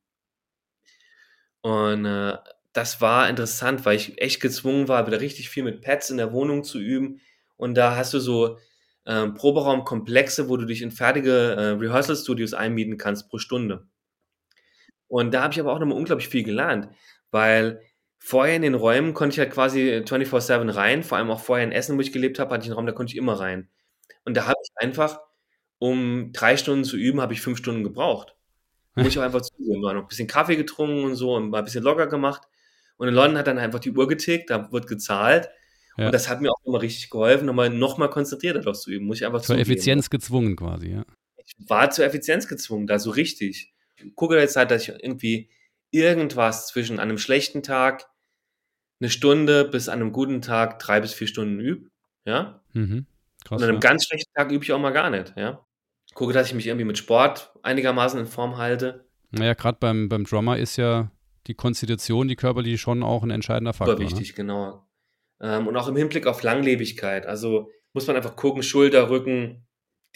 [1.62, 2.36] Und äh,
[2.72, 6.32] das war interessant, weil ich echt gezwungen war, wieder richtig viel mit Pads in der
[6.32, 7.20] Wohnung zu üben.
[7.57, 8.59] Und da hast du so
[9.04, 13.88] äh, Proberaumkomplexe, wo du dich in fertige äh, Rehearsal-Studios einmieten kannst pro Stunde.
[15.09, 16.88] Und da habe ich aber auch nochmal unglaublich viel gelernt,
[17.30, 17.80] weil
[18.18, 21.72] vorher in den Räumen konnte ich halt quasi 24-7 rein, vor allem auch vorher in
[21.72, 23.68] Essen, wo ich gelebt habe, hatte ich einen Raum, da konnte ich immer rein.
[24.24, 25.20] Und da habe ich einfach,
[25.78, 28.34] um drei Stunden zu üben, habe ich fünf Stunden gebraucht.
[28.96, 29.82] Muss ich auch einfach zugeben.
[29.82, 32.42] War noch ein bisschen Kaffee getrunken und so und mal ein bisschen locker gemacht.
[32.96, 35.50] Und in London hat dann einfach die Uhr getickt, da wird gezahlt.
[35.98, 36.07] Ja.
[36.07, 39.07] Und das hat mir auch nochmal richtig geholfen, nochmal noch mal konzentrierter darauf zu üben.
[39.07, 39.70] Muss ich einfach Zur zugeben.
[39.70, 41.04] Effizienz gezwungen quasi, ja.
[41.36, 43.72] Ich war zur Effizienz gezwungen, da so richtig.
[43.97, 45.51] Ich gucke jetzt halt, dass ich irgendwie
[45.90, 48.07] irgendwas zwischen einem schlechten Tag,
[49.01, 51.90] eine Stunde bis an einem guten Tag drei bis vier Stunden übe.
[52.24, 52.62] Ja.
[52.72, 53.07] Mhm.
[53.44, 53.88] Krass, und an einem ja.
[53.88, 55.66] ganz schlechten Tag übe ich auch mal gar nicht, ja
[56.16, 59.07] gucke, dass ich mich irgendwie mit Sport einigermaßen in Form halte.
[59.30, 61.12] Naja, gerade beim, beim Drummer ist ja
[61.47, 63.97] die Konstitution, die körperliche schon auch ein entscheidender Faktor.
[63.97, 64.34] Super wichtig, ne?
[64.34, 64.88] genau.
[65.40, 67.26] Ähm, und auch im Hinblick auf Langlebigkeit.
[67.26, 69.65] Also muss man einfach gucken, Schulter, Rücken,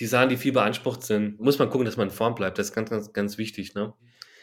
[0.01, 2.59] die Sachen, die viel beansprucht sind, muss man gucken, dass man in Form bleibt.
[2.59, 3.75] Das ist ganz, ganz, ganz wichtig.
[3.75, 3.93] Ne?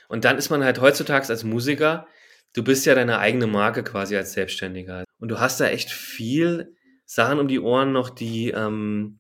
[0.08, 2.08] Und dann ist man halt heutzutage als Musiker,
[2.54, 5.04] du bist ja deine eigene Marke quasi als Selbstständiger.
[5.20, 9.20] Und du hast da echt viel Sachen um die Ohren noch, die, ähm,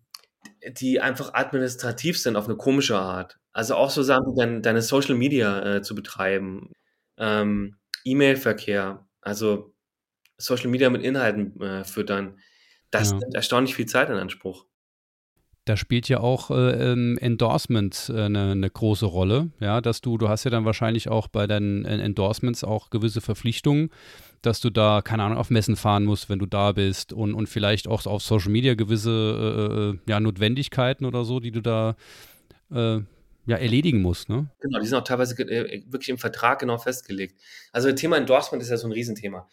[0.68, 3.38] die einfach administrativ sind auf eine komische Art.
[3.52, 6.72] Also auch so Sachen wie dein, deine Social Media äh, zu betreiben,
[7.18, 9.74] ähm, E-Mail-Verkehr, also
[10.38, 12.40] Social Media mit Inhalten äh, füttern.
[12.92, 13.18] Das ja.
[13.18, 14.68] nimmt erstaunlich viel Zeit in Anspruch.
[15.68, 20.18] Da spielt ja auch äh, ähm, Endorsement äh, eine, eine, große Rolle, ja, dass du,
[20.18, 23.90] du hast ja dann wahrscheinlich auch bei deinen äh, Endorsements auch gewisse Verpflichtungen
[24.42, 27.48] dass du da, keine Ahnung, auf Messen fahren musst, wenn du da bist und, und
[27.48, 31.96] vielleicht auch auf Social Media gewisse äh, äh, ja, Notwendigkeiten oder so, die du da
[32.72, 33.00] äh,
[33.46, 34.30] ja, erledigen musst.
[34.30, 34.48] Ne?
[34.60, 37.40] Genau, die sind auch teilweise wirklich im Vertrag genau festgelegt.
[37.72, 39.48] Also das Thema Endorsement ist ja so ein Riesenthema.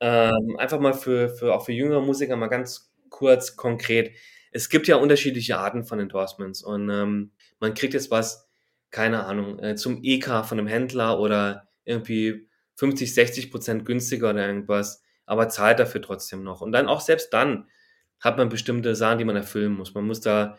[0.00, 4.12] Ähm, einfach mal für, für auch für jüngere Musiker mal ganz kurz konkret.
[4.52, 8.48] Es gibt ja unterschiedliche Arten von Endorsements und ähm, man kriegt jetzt was,
[8.90, 14.46] keine Ahnung, äh, zum EK von einem Händler oder irgendwie 50, 60 Prozent günstiger oder
[14.46, 16.60] irgendwas, aber zahlt dafür trotzdem noch.
[16.60, 17.68] Und dann auch selbst dann
[18.20, 19.94] hat man bestimmte Sachen, die man erfüllen muss.
[19.94, 20.58] Man muss da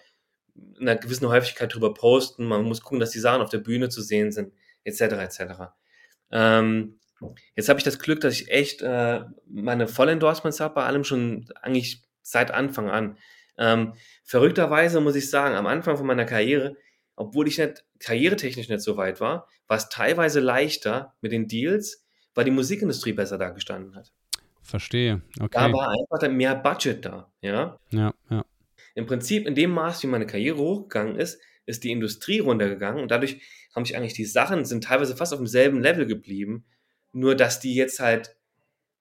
[0.56, 3.90] in einer gewissen Häufigkeit drüber posten, man muss gucken, dass die Sachen auf der Bühne
[3.90, 5.02] zu sehen sind, etc.
[5.02, 5.42] etc.
[6.32, 7.00] Ähm,
[7.56, 11.50] jetzt habe ich das Glück, dass ich echt äh, meine Vollendorsements habe, bei allem schon
[11.62, 13.18] eigentlich seit Anfang an.
[13.60, 13.94] Ähm,
[14.24, 16.78] verrückterweise muss ich sagen, am Anfang von meiner Karriere,
[17.16, 22.06] obwohl ich nicht karrieretechnisch nicht so weit war, war es teilweise leichter mit den Deals,
[22.34, 24.12] weil die Musikindustrie besser dagestanden hat.
[24.62, 25.22] Verstehe.
[25.40, 25.50] Okay.
[25.52, 27.32] Da war einfach mehr Budget da.
[27.42, 27.78] Ja?
[27.92, 28.46] ja, ja.
[28.96, 33.12] Im Prinzip, in dem Maß, wie meine Karriere hochgegangen ist, ist die Industrie runtergegangen und
[33.12, 33.42] dadurch
[33.76, 36.66] haben sich eigentlich die Sachen, sind teilweise fast auf demselben Level geblieben.
[37.12, 38.36] Nur, dass die jetzt halt,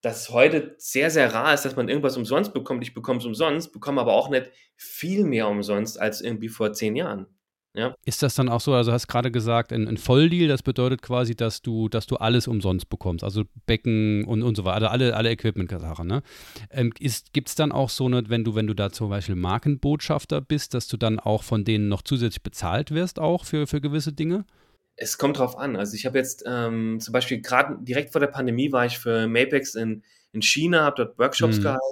[0.01, 2.83] dass heute sehr, sehr rar ist, dass man irgendwas umsonst bekommt.
[2.83, 6.95] Ich bekomme es umsonst, bekomme aber auch nicht viel mehr umsonst als irgendwie vor zehn
[6.97, 7.27] Jahren.
[7.75, 7.95] Ja.
[8.05, 11.37] Ist das dann auch so, also hast gerade gesagt, ein, ein Volldeal, das bedeutet quasi,
[11.37, 15.15] dass du, dass du alles umsonst bekommst, also Becken und, und so weiter, also alle,
[15.15, 16.23] alle Equipment-Sachen, ne?
[16.71, 16.93] Ähm,
[17.33, 20.75] Gibt es dann auch so eine, wenn du, wenn du da zum Beispiel Markenbotschafter bist,
[20.75, 24.45] dass du dann auch von denen noch zusätzlich bezahlt wirst, auch für, für gewisse Dinge?
[25.01, 25.77] Es kommt drauf an.
[25.77, 29.29] Also ich habe jetzt ähm, zum Beispiel gerade direkt vor der Pandemie war ich für
[29.29, 31.63] Mapex in, in China, habe dort Workshops mhm.
[31.63, 31.85] gehalten.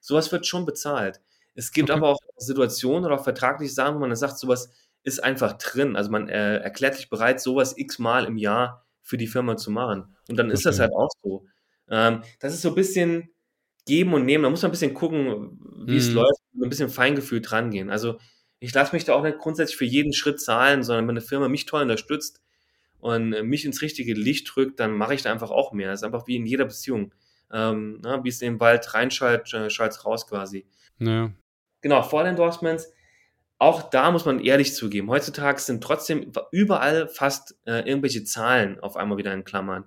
[0.00, 1.20] Sowas wird schon bezahlt.
[1.54, 1.98] Es gibt okay.
[1.98, 4.70] aber auch Situationen oder auch vertragliche Sachen, wo man dann sagt, sowas
[5.02, 5.96] ist einfach drin.
[5.96, 10.16] Also man äh, erklärt sich bereit, sowas x-mal im Jahr für die Firma zu machen.
[10.28, 11.46] Und dann ist das halt auch so.
[11.88, 13.30] Ähm, das ist so ein bisschen
[13.86, 14.44] geben und nehmen.
[14.44, 15.98] Da muss man ein bisschen gucken, wie mhm.
[15.98, 17.90] es läuft, ein bisschen Feingefühl dran gehen.
[17.90, 18.18] Also
[18.58, 21.48] ich lasse mich da auch nicht grundsätzlich für jeden Schritt zahlen, sondern wenn eine Firma
[21.48, 22.40] mich toll unterstützt
[23.00, 25.90] und mich ins richtige Licht drückt, dann mache ich da einfach auch mehr.
[25.90, 27.12] Das ist einfach wie in jeder Beziehung.
[27.52, 30.66] Ähm, na, wie es in den Wald reinschaltet, äh, schaltet raus quasi.
[30.98, 31.32] Ja.
[31.80, 32.92] Genau, Endorsements
[33.60, 38.96] auch da muss man ehrlich zugeben, heutzutage sind trotzdem überall fast äh, irgendwelche Zahlen auf
[38.96, 39.84] einmal wieder in Klammern.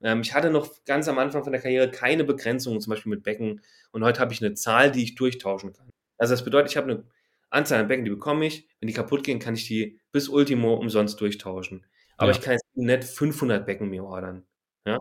[0.00, 3.24] Ähm, ich hatte noch ganz am Anfang von der Karriere keine Begrenzungen, zum Beispiel mit
[3.24, 5.90] Becken, und heute habe ich eine Zahl, die ich durchtauschen kann.
[6.18, 7.04] Also das bedeutet, ich habe eine
[7.50, 8.68] Anzahl an Becken, die bekomme ich.
[8.78, 11.84] Wenn die kaputt gehen, kann ich die bis Ultimo umsonst durchtauschen.
[12.16, 12.36] Aber ja.
[12.36, 14.46] ich kann jetzt nicht 500 Becken mir ordern.
[14.86, 14.98] Ja?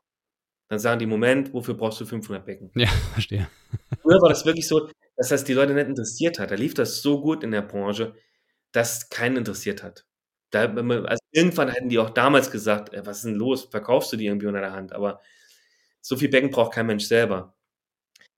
[0.70, 2.72] Dann sagen die, Moment, wofür brauchst du 500 Becken?
[2.76, 3.50] Ja, verstehe.
[4.02, 6.52] Früher war das wirklich so, dass das die Leute nicht interessiert hat.
[6.52, 8.16] Da lief das so gut in der Branche,
[8.72, 10.06] dass keinen interessiert hat.
[10.52, 13.66] Da, also irgendwann hätten die auch damals gesagt, ey, was ist denn los?
[13.66, 14.94] Verkaufst du die irgendwie unter der Hand?
[14.94, 15.22] Aber
[16.02, 17.56] so viel Becken braucht kein Mensch selber.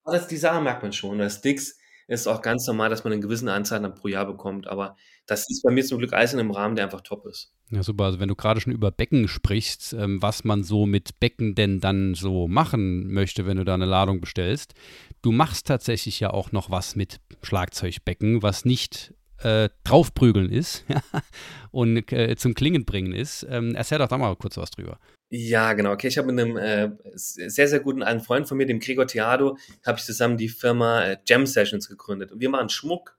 [0.04, 1.18] Aber das, die Sache merkt man schon.
[1.20, 4.68] Das Sticks ist auch ganz normal, dass man eine gewisse Anzahl dann pro Jahr bekommt.
[4.68, 4.96] Aber
[5.26, 7.54] das ist bei mir zum Glück alles in einem Rahmen, der einfach top ist.
[7.70, 8.06] Ja, super.
[8.06, 11.80] Also wenn du gerade schon über Becken sprichst, ähm, was man so mit Becken denn
[11.82, 14.74] dann so machen möchte, wenn du da eine Ladung bestellst.
[15.22, 19.14] Du machst tatsächlich ja auch noch was mit Schlagzeugbecken, was nicht
[19.44, 20.86] äh, draufprügeln ist
[21.72, 23.46] und äh, zum Klingen bringen ist.
[23.50, 25.00] Ähm, erzähl doch da mal kurz was drüber.
[25.30, 25.92] Ja, genau.
[25.92, 29.08] Okay, ich habe mit einem äh, sehr, sehr guten alten Freund von mir, dem Gregor
[29.08, 32.32] Theado, habe ich zusammen die Firma äh, Jam Sessions gegründet.
[32.32, 33.18] Und wir machen Schmuck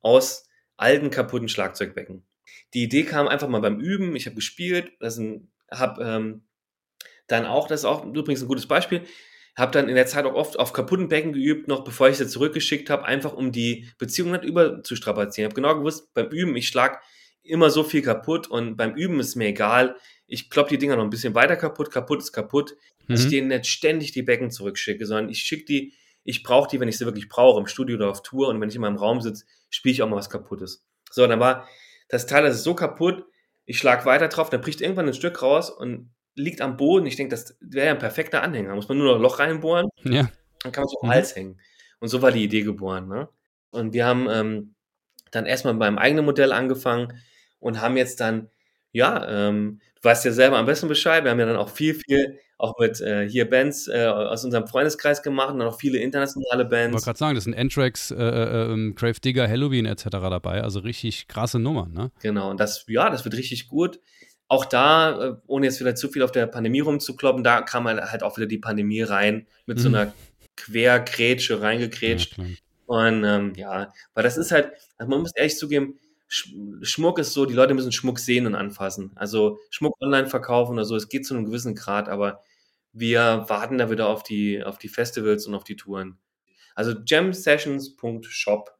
[0.00, 2.22] aus alten, kaputten Schlagzeugbecken.
[2.74, 4.14] Die Idee kam einfach mal beim Üben.
[4.14, 4.92] Ich habe gespielt,
[5.70, 6.42] habe ähm,
[7.26, 9.02] dann auch, das ist auch übrigens ein gutes Beispiel,
[9.58, 12.28] habe dann in der Zeit auch oft auf kaputten Becken geübt, noch bevor ich sie
[12.28, 15.48] zurückgeschickt habe, einfach um die Beziehung nicht überzustrapazieren.
[15.48, 17.02] Ich habe genau gewusst, beim Üben, ich schlag
[17.42, 19.96] immer so viel kaputt und beim Üben ist mir egal,
[20.26, 23.12] ich klopp die Dinger noch ein bisschen weiter kaputt, kaputt ist kaputt, mhm.
[23.12, 25.94] dass ich denen nicht ständig die Becken zurückschicke, sondern ich schicke die,
[26.24, 28.68] ich brauche die, wenn ich sie wirklich brauche, im Studio oder auf Tour und wenn
[28.68, 30.84] ich in meinem Raum sitze, spiele ich auch mal was kaputtes.
[31.10, 31.66] So, dann war
[32.08, 33.24] das Teil, das ist so kaputt,
[33.64, 37.06] ich schlag weiter drauf, dann bricht irgendwann ein Stück raus und liegt am Boden.
[37.06, 38.70] Ich denke, das wäre ja ein perfekter Anhänger.
[38.70, 40.30] Da muss man nur noch ein Loch reinbohren, ja.
[40.62, 41.12] dann kann man es am mhm.
[41.12, 41.60] Hals hängen.
[42.00, 43.08] Und so war die Idee geboren.
[43.08, 43.28] Ne?
[43.70, 44.74] Und wir haben ähm,
[45.30, 47.20] dann erstmal beim eigenen Modell angefangen
[47.58, 48.48] und haben jetzt dann,
[48.92, 51.94] ja, ähm, du weißt ja selber am besten Bescheid, wir haben ja dann auch viel,
[51.94, 56.64] viel auch mit äh, hier Bands äh, aus unserem Freundeskreis gemacht und auch viele internationale
[56.64, 56.88] Bands.
[56.88, 60.06] Ich wollte gerade sagen, das sind Anthrax, äh, äh, ähm, Crave Digger, Halloween etc.
[60.10, 62.10] dabei, also richtig krasse Nummern, ne?
[62.20, 64.00] Genau, und das, ja, das wird richtig gut.
[64.48, 68.22] Auch da, äh, ohne jetzt wieder zu viel auf der Pandemie rumzukloppen, da kam halt
[68.22, 69.82] auch wieder die Pandemie rein, mit mhm.
[69.82, 70.12] so einer
[70.56, 72.38] Quergrätsche reingekrätscht.
[72.38, 72.44] Ja,
[72.86, 77.46] und ähm, ja, weil das ist halt, also man muss ehrlich zugeben, Schmuck ist so,
[77.46, 79.12] die Leute müssen Schmuck sehen und anfassen.
[79.14, 82.42] Also Schmuck online verkaufen oder so, es geht zu einem gewissen Grad, aber
[82.92, 86.18] wir warten da wieder auf die, auf die Festivals und auf die Touren.
[86.74, 88.77] Also gemsessions.shop.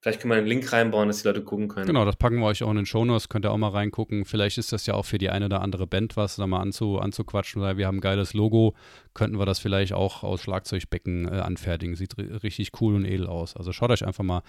[0.00, 1.86] Vielleicht können wir einen Link reinbauen, dass die Leute gucken können.
[1.86, 4.24] Genau, das packen wir euch auch in den Shownotes, könnt ihr auch mal reingucken.
[4.24, 6.98] Vielleicht ist das ja auch für die eine oder andere Band was, da mal anzu,
[6.98, 8.74] anzuquatschen, weil wir haben ein geiles Logo,
[9.12, 11.96] könnten wir das vielleicht auch aus Schlagzeugbecken äh, anfertigen.
[11.96, 13.54] Sieht richtig cool und edel aus.
[13.54, 14.42] Also schaut euch einfach mal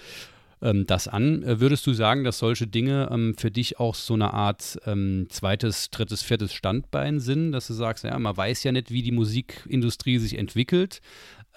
[0.62, 1.44] ähm, das an.
[1.44, 5.28] Äh, würdest du sagen, dass solche Dinge ähm, für dich auch so eine Art ähm,
[5.30, 9.12] zweites, drittes, viertes Standbein sind, dass du sagst, ja, man weiß ja nicht, wie die
[9.12, 11.02] Musikindustrie sich entwickelt.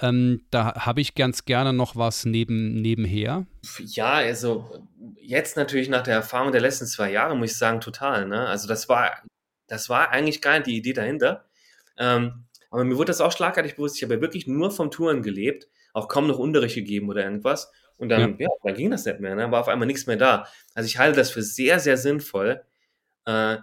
[0.01, 3.47] Ähm, da habe ich ganz gerne noch was neben, nebenher.
[3.78, 4.86] Ja, also
[5.20, 8.26] jetzt natürlich nach der Erfahrung der letzten zwei Jahre muss ich sagen, total.
[8.26, 8.47] Ne?
[8.47, 9.22] Also das war,
[9.68, 11.45] das war eigentlich gar nicht die Idee dahinter.
[11.97, 13.97] Ähm, aber mir wurde das auch schlagartig bewusst.
[13.97, 17.70] Ich habe ja wirklich nur vom Touren gelebt, auch kaum noch Unterricht gegeben oder irgendwas.
[17.97, 19.36] Und dann, ja, ja dann ging das nicht mehr.
[19.36, 19.51] Ne?
[19.53, 20.49] War auf einmal nichts mehr da.
[20.74, 22.64] Also ich halte das für sehr, sehr sinnvoll,
[23.26, 23.59] äh,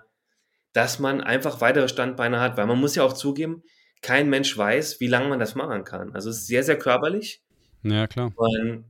[0.72, 3.64] dass man einfach weitere Standbeine hat, weil man muss ja auch zugeben,
[4.02, 6.14] kein Mensch weiß, wie lange man das machen kann.
[6.14, 7.44] Also es ist sehr, sehr körperlich.
[7.84, 8.32] Ja, klar.
[8.36, 8.86] Und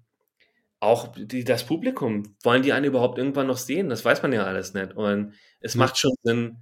[0.79, 3.89] auch die, das Publikum, wollen die einen überhaupt irgendwann noch sehen?
[3.89, 4.93] Das weiß man ja alles nicht.
[4.93, 5.79] Und es ja.
[5.79, 6.57] macht schon Sinn,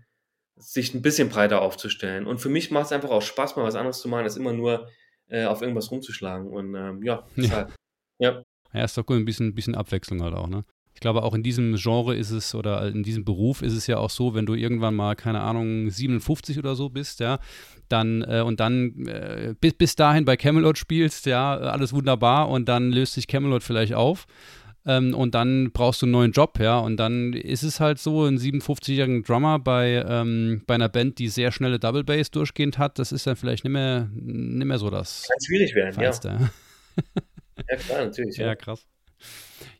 [0.57, 2.27] sich ein bisschen breiter aufzustellen.
[2.27, 4.51] Und für mich macht es einfach auch Spaß, mal was anderes zu machen, als immer
[4.51, 4.89] nur
[5.29, 6.47] äh, auf irgendwas rumzuschlagen.
[6.47, 7.49] Und ähm, ja, ja.
[7.49, 7.69] Halt,
[8.19, 8.43] ja.
[8.73, 10.63] Ja, ist doch gut, ein bisschen, bisschen Abwechslung halt auch, ne?
[10.99, 13.99] Ich glaube, auch in diesem Genre ist es oder in diesem Beruf ist es ja
[13.99, 17.39] auch so, wenn du irgendwann mal, keine Ahnung, 57 oder so bist, ja,
[17.87, 22.67] dann äh, und dann äh, bis, bis dahin bei Camelot spielst, ja, alles wunderbar und
[22.67, 24.27] dann löst sich Camelot vielleicht auf.
[24.85, 26.79] Ähm, und dann brauchst du einen neuen Job, ja.
[26.79, 31.29] Und dann ist es halt so, ein 57-jährigen Drummer bei, ähm, bei einer Band, die
[31.29, 34.89] sehr schnelle Double Bass durchgehend hat, das ist dann vielleicht nicht mehr, nicht mehr so
[34.89, 35.29] das.
[35.29, 36.27] Kann schwierig werden, Feinste.
[36.27, 36.49] ja.
[37.69, 38.35] ja, klar, natürlich.
[38.35, 38.85] Ja, ja krass.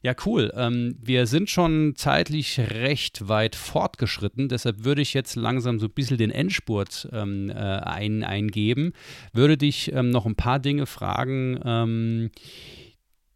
[0.02, 0.52] Ja, cool.
[0.56, 5.94] Ähm, wir sind schon zeitlich recht weit fortgeschritten, deshalb würde ich jetzt langsam so ein
[5.94, 8.94] bisschen den Endspurt ähm, äh, ein, eingeben.
[9.34, 12.32] Würde dich ähm, noch ein paar Dinge fragen, ähm,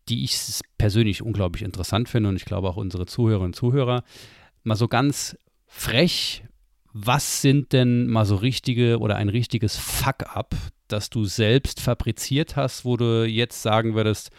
[0.08, 0.38] die ich
[0.78, 4.04] persönlich unglaublich interessant finde und ich glaube auch unsere Zuhörerinnen und Zuhörer.
[4.64, 5.38] Mal so ganz
[5.68, 6.46] frech,
[6.94, 10.56] was sind denn mal so richtige oder ein richtiges Fuck-up,
[10.88, 14.30] das du selbst fabriziert hast, wo du jetzt sagen würdest,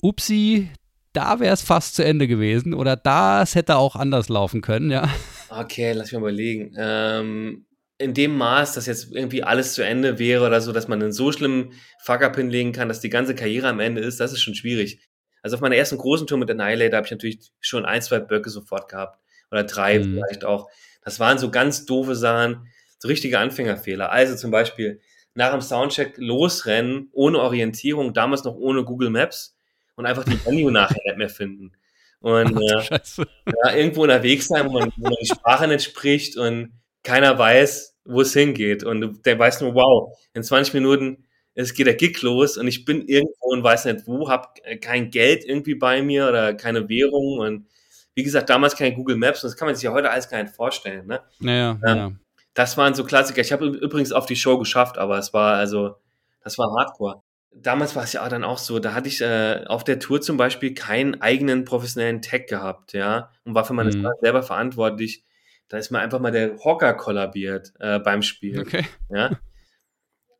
[0.00, 0.70] upsi,
[1.12, 5.08] da wäre es fast zu Ende gewesen oder das hätte auch anders laufen können, ja.
[5.48, 6.74] Okay, lass mich mal überlegen.
[6.78, 7.66] Ähm,
[7.98, 11.12] in dem Maß, dass jetzt irgendwie alles zu Ende wäre oder so, dass man einen
[11.12, 14.54] so schlimmen Fuck-up hinlegen kann, dass die ganze Karriere am Ende ist, das ist schon
[14.54, 15.06] schwierig.
[15.42, 18.50] Also auf meiner ersten großen Tour mit Annihilator habe ich natürlich schon ein, zwei Böcke
[18.50, 19.20] sofort gehabt.
[19.50, 20.14] Oder drei mhm.
[20.14, 20.68] vielleicht auch.
[21.04, 22.66] Das waren so ganz doofe Sachen,
[22.98, 24.10] so richtige Anfängerfehler.
[24.10, 25.00] Also zum Beispiel
[25.34, 29.51] nach dem Soundcheck losrennen, ohne Orientierung, damals noch ohne Google Maps
[29.96, 31.72] und einfach die Venue nachher nicht mehr finden.
[32.20, 33.24] Und Ach, äh,
[33.64, 36.72] ja, irgendwo unterwegs sein, wo man, wo man die Sprache nicht spricht und
[37.02, 38.84] keiner weiß, wo es hingeht.
[38.84, 41.24] Und der weiß nur, wow, in 20 Minuten
[41.54, 44.48] es geht der Gig los und ich bin irgendwo und weiß nicht wo, habe
[44.80, 47.66] kein Geld irgendwie bei mir oder keine Währung und
[48.14, 50.42] wie gesagt, damals kein Google Maps und das kann man sich ja heute alles gar
[50.42, 51.06] nicht vorstellen.
[51.06, 51.20] Ne?
[51.40, 52.12] Naja, ähm, ja.
[52.54, 53.40] Das waren so Klassiker.
[53.40, 55.96] Ich habe übrigens auf die Show geschafft, aber es war also,
[56.42, 57.22] das war Hardcore
[57.54, 60.36] damals war es ja dann auch so, da hatte ich äh, auf der Tour zum
[60.36, 64.08] Beispiel keinen eigenen professionellen Tag gehabt, ja, und war für meine mhm.
[64.20, 65.24] selber verantwortlich.
[65.68, 68.60] Da ist mir einfach mal der Hocker kollabiert äh, beim Spiel.
[68.60, 68.84] Okay.
[69.10, 69.38] Ja.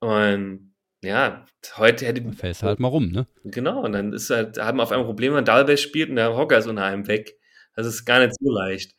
[0.01, 1.47] Und ja,
[1.77, 2.37] heute hätte ich.
[2.37, 3.27] Fällst halt mal rum, ne?
[3.45, 6.17] Genau, und dann ist halt, haben wir auf einmal Probleme, wenn Double Bass spielt und
[6.17, 7.39] der Hocker ist unter einem weg.
[7.75, 8.95] Das ist gar nicht so leicht.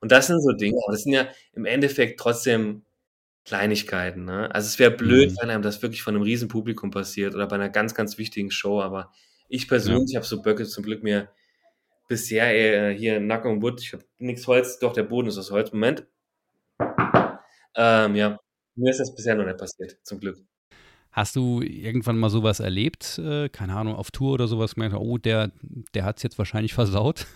[0.00, 2.84] Und das sind so Dinge, aber das sind ja im Endeffekt trotzdem
[3.48, 4.26] Kleinigkeiten.
[4.26, 4.54] Ne?
[4.54, 5.36] Also es wäre blöd, mhm.
[5.40, 8.50] wenn einem das wirklich von einem riesen Publikum passiert oder bei einer ganz, ganz wichtigen
[8.50, 8.82] Show.
[8.82, 9.10] Aber
[9.48, 10.18] ich persönlich ja.
[10.18, 11.30] habe so Böcke zum Glück mir
[12.08, 15.38] bisher äh, hier in Nack und Wood, ich habe nichts Holz, doch der Boden ist
[15.38, 15.72] aus Holz.
[15.72, 16.06] Moment.
[17.74, 18.38] Ähm, ja,
[18.76, 20.36] mir ist das bisher noch nicht passiert, zum Glück.
[21.10, 25.16] Hast du irgendwann mal sowas erlebt, äh, keine Ahnung, auf Tour oder sowas, gemerkt, oh,
[25.16, 25.52] der,
[25.94, 27.26] der hat es jetzt wahrscheinlich versaut?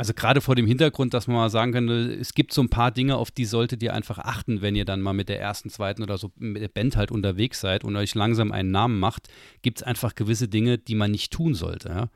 [0.00, 2.90] Also gerade vor dem Hintergrund, dass man mal sagen könnte, es gibt so ein paar
[2.90, 6.02] Dinge, auf die solltet ihr einfach achten, wenn ihr dann mal mit der ersten, zweiten
[6.02, 9.28] oder so mit der Band halt unterwegs seid und euch langsam einen Namen macht,
[9.60, 11.90] gibt es einfach gewisse Dinge, die man nicht tun sollte.
[11.90, 12.10] Ja,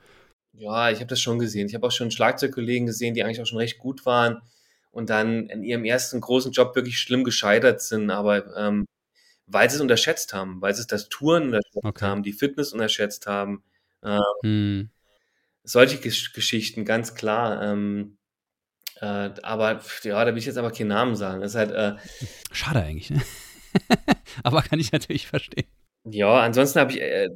[0.54, 1.68] ja ich habe das schon gesehen.
[1.68, 4.40] Ich habe auch schon Schlagzeugkollegen gesehen, die eigentlich auch schon recht gut waren
[4.90, 8.86] und dann in ihrem ersten großen Job wirklich schlimm gescheitert sind, aber ähm,
[9.46, 12.06] weil sie es unterschätzt haben, weil sie das Touren unterschätzt okay.
[12.06, 13.62] haben, die Fitness unterschätzt haben.
[14.02, 14.90] Ähm, hm
[15.64, 17.62] solche Gesch Geschichten, ganz klar.
[17.62, 18.18] Ähm,
[19.00, 21.40] äh, aber ja, da will ich jetzt aber keinen Namen sagen.
[21.40, 21.96] Das ist halt, äh,
[22.52, 23.22] Schade eigentlich, ne?
[24.44, 25.66] aber kann ich natürlich verstehen.
[26.04, 27.30] Ja, ansonsten habe ich äh,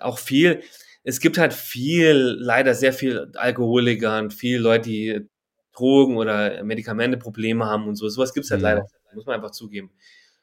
[0.00, 0.62] auch viel,
[1.04, 5.28] es gibt halt viel, leider sehr viel Alkoholiker und viele Leute, die
[5.72, 8.08] Drogen oder Medikamenteprobleme haben und so.
[8.08, 8.64] Sowas gibt es halt mhm.
[8.64, 9.90] leider, muss man einfach zugeben.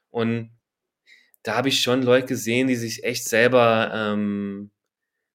[0.10, 0.51] Und
[1.43, 4.72] da habe ich schon Leute gesehen, die sich echt selber ähm,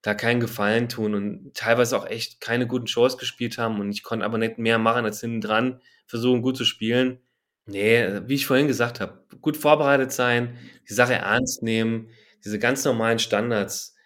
[0.04, 4.02] da keinen Gefallen tun und teilweise auch echt keine guten Shows gespielt haben und ich
[4.02, 7.20] konnte aber nicht mehr machen als hinten dran, versuchen gut zu spielen.
[7.64, 12.10] Nee, wie ich vorhin gesagt habe, gut vorbereitet sein, die Sache ernst nehmen,
[12.44, 13.96] diese ganz normalen Standards.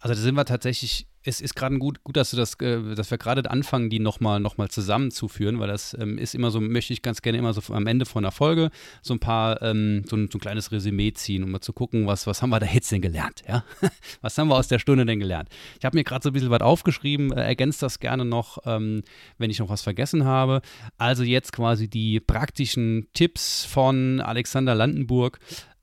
[0.00, 3.10] Also da sind wir tatsächlich es ist gerade gut, gut, dass du das, äh, dass
[3.10, 6.92] wir gerade anfangen, die nochmal noch mal zusammenzuführen, weil das ähm, ist immer so, möchte
[6.92, 8.70] ich ganz gerne immer so am Ende von einer Folge
[9.02, 12.06] so ein paar, ähm, so, ein, so, ein, kleines Resümee ziehen, um mal zu gucken,
[12.06, 13.64] was, was haben wir da jetzt denn gelernt, ja?
[14.20, 15.48] was haben wir aus der Stunde denn gelernt?
[15.78, 19.02] Ich habe mir gerade so ein bisschen was aufgeschrieben, äh, ergänzt das gerne noch, ähm,
[19.38, 20.60] wenn ich noch was vergessen habe.
[20.98, 25.38] Also jetzt quasi die praktischen Tipps von Alexander Landenburg,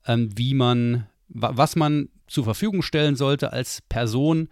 [0.06, 4.48] ähm, wie man, was man zur Verfügung stellen sollte als Person,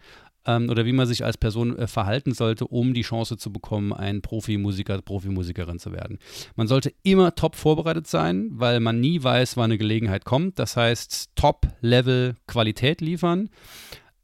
[0.47, 3.93] ähm, oder wie man sich als Person äh, verhalten sollte, um die Chance zu bekommen,
[3.93, 6.19] ein Profimusiker, Profimusikerin zu werden.
[6.57, 10.59] Man sollte immer top vorbereitet sein, weil man nie weiß, wann eine Gelegenheit kommt.
[10.59, 13.51] Das heißt, Top-Level Qualität liefern.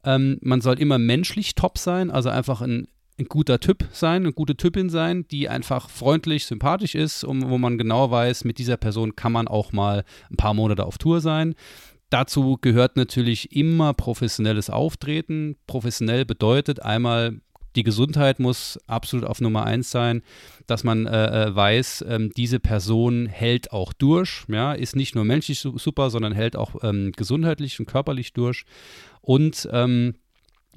[0.03, 2.87] Ähm, man soll immer menschlich top sein, also einfach ein
[3.19, 7.57] ein guter Typ sein, eine gute Typin sein, die einfach freundlich, sympathisch ist, um, wo
[7.57, 11.19] man genau weiß, mit dieser Person kann man auch mal ein paar Monate auf Tour
[11.19, 11.55] sein.
[12.09, 15.57] Dazu gehört natürlich immer professionelles Auftreten.
[15.67, 17.41] Professionell bedeutet einmal,
[17.75, 20.23] die Gesundheit muss absolut auf Nummer eins sein,
[20.65, 25.25] dass man äh, äh weiß, ähm, diese Person hält auch durch, ja, ist nicht nur
[25.25, 28.65] menschlich super, sondern hält auch ähm, gesundheitlich und körperlich durch.
[29.21, 30.15] Und ähm,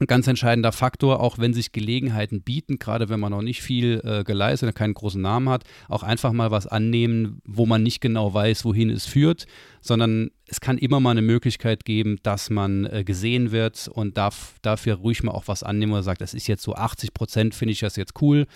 [0.00, 4.00] ein ganz entscheidender Faktor, auch wenn sich Gelegenheiten bieten, gerade wenn man noch nicht viel
[4.04, 8.00] äh, geleistet oder keinen großen Namen hat, auch einfach mal was annehmen, wo man nicht
[8.00, 9.46] genau weiß, wohin es führt,
[9.80, 14.54] sondern es kann immer mal eine Möglichkeit geben, dass man äh, gesehen wird und darf
[14.62, 17.72] dafür ruhig mal auch was annehmen oder sagt, das ist jetzt so 80 Prozent, finde
[17.72, 18.46] ich das jetzt cool,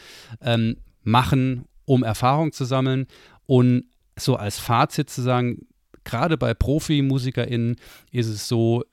[0.40, 3.06] ähm, machen, um Erfahrung zu sammeln
[3.46, 3.84] und
[4.16, 5.66] so als Fazit zu sagen,
[6.04, 7.76] gerade bei Profimusikerinnen
[8.12, 8.84] ist es so,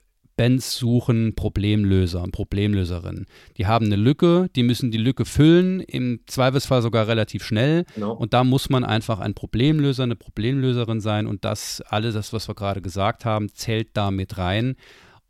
[0.42, 3.26] Bands suchen Problemlöser und Problemlöserinnen.
[3.58, 7.84] Die haben eine Lücke, die müssen die Lücke füllen, im Zweifelsfall sogar relativ schnell.
[7.94, 8.12] Genau.
[8.14, 11.28] Und da muss man einfach ein Problemlöser, eine Problemlöserin sein.
[11.28, 14.74] Und das, alles das, was wir gerade gesagt haben, zählt da mit rein.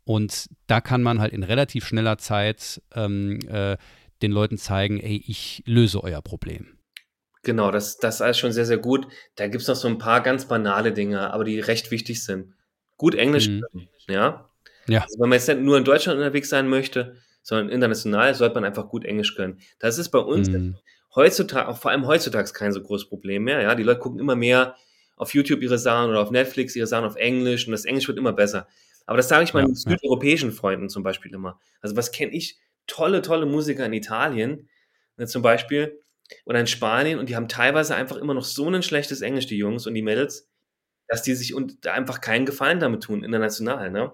[0.03, 3.77] Und da kann man halt in relativ schneller Zeit ähm, äh,
[4.23, 6.79] den Leuten zeigen, ey, ich löse euer Problem.
[7.43, 9.05] Genau, das, das ist alles schon sehr, sehr gut.
[9.35, 12.55] Da gibt es noch so ein paar ganz banale Dinge, aber die recht wichtig sind.
[12.97, 13.61] Gut Englisch, mhm.
[14.07, 14.49] ja.
[14.87, 15.01] Ja.
[15.01, 18.65] Also wenn man jetzt nicht nur in Deutschland unterwegs sein möchte, sondern international, sollte man
[18.65, 19.59] einfach gut Englisch können.
[19.79, 20.77] Das ist bei uns mhm.
[21.15, 23.61] heutzutage, auch vor allem heutzutage kein so großes Problem mehr.
[23.61, 24.75] Ja, die Leute gucken immer mehr
[25.15, 28.17] auf YouTube ihre Sachen oder auf Netflix ihre Sachen auf Englisch und das Englisch wird
[28.17, 28.67] immer besser.
[29.05, 30.55] Aber das sage ich meinen ja, südeuropäischen ja.
[30.55, 31.59] Freunden zum Beispiel immer.
[31.81, 32.57] Also was kenne ich?
[32.87, 34.69] Tolle, tolle Musiker in Italien
[35.17, 35.99] ne, zum Beispiel
[36.45, 39.57] oder in Spanien und die haben teilweise einfach immer noch so ein schlechtes Englisch, die
[39.57, 40.49] Jungs und die Mädels,
[41.07, 43.91] dass die sich und einfach keinen Gefallen damit tun, international.
[43.91, 44.11] Ne?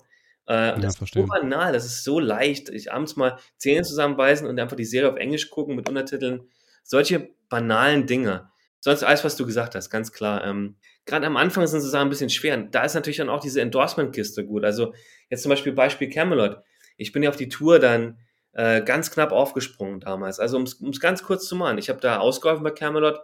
[0.49, 1.23] Äh, ja, das verstehe.
[1.23, 2.69] ist so banal, das ist so leicht.
[2.69, 6.49] Ich abends mal Zähne zusammenbeißen und einfach die Serie auf Englisch gucken mit Untertiteln.
[6.83, 8.49] Solche banalen Dinge.
[8.79, 10.43] Sonst alles, was du gesagt hast, ganz klar.
[10.43, 12.57] Ähm, Gerade am Anfang sind so Sachen ein bisschen schwer.
[12.57, 14.63] Da ist natürlich dann auch diese Endorsement-Kiste gut.
[14.63, 14.93] Also
[15.29, 16.57] jetzt zum Beispiel Beispiel Camelot.
[16.97, 18.17] Ich bin ja auf die Tour dann
[18.53, 20.39] äh, ganz knapp aufgesprungen damals.
[20.39, 21.77] Also um es ganz kurz zu machen.
[21.77, 23.19] Ich habe da ausgeholfen bei Camelot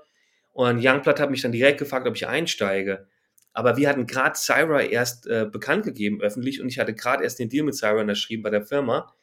[0.52, 3.08] und Youngblood hat mich dann direkt gefragt, ob ich einsteige.
[3.56, 7.40] Aber wir hatten gerade Syra erst äh, bekannt gegeben öffentlich und ich hatte gerade erst
[7.40, 9.14] den Deal mit Syra unterschrieben bei der Firma.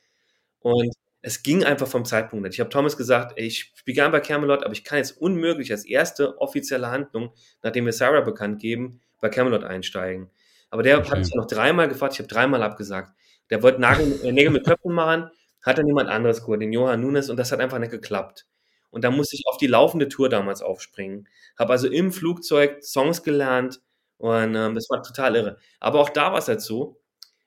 [0.61, 2.55] Und es ging einfach vom Zeitpunkt nicht.
[2.55, 5.71] Ich habe Thomas gesagt, ey, ich spiele gern bei Camelot, aber ich kann jetzt unmöglich
[5.71, 10.31] als erste offizielle Handlung, nachdem wir Syra bekannt geben, bei Camelot einsteigen.
[10.71, 11.11] Aber der okay.
[11.11, 13.13] hat mich noch dreimal gefragt, ich habe dreimal abgesagt.
[13.51, 15.29] Der wollte Nagel, äh, Nägel mit Köpfen machen,
[15.61, 18.47] hat dann jemand anderes geholt, den Johann Nunes, und das hat einfach nicht geklappt.
[18.89, 21.29] Und da musste ich auf die laufende Tour damals aufspringen.
[21.59, 23.83] Habe also im Flugzeug Songs gelernt,
[24.23, 25.57] und ähm, das war total irre.
[25.81, 27.01] Aber auch da war es halt so,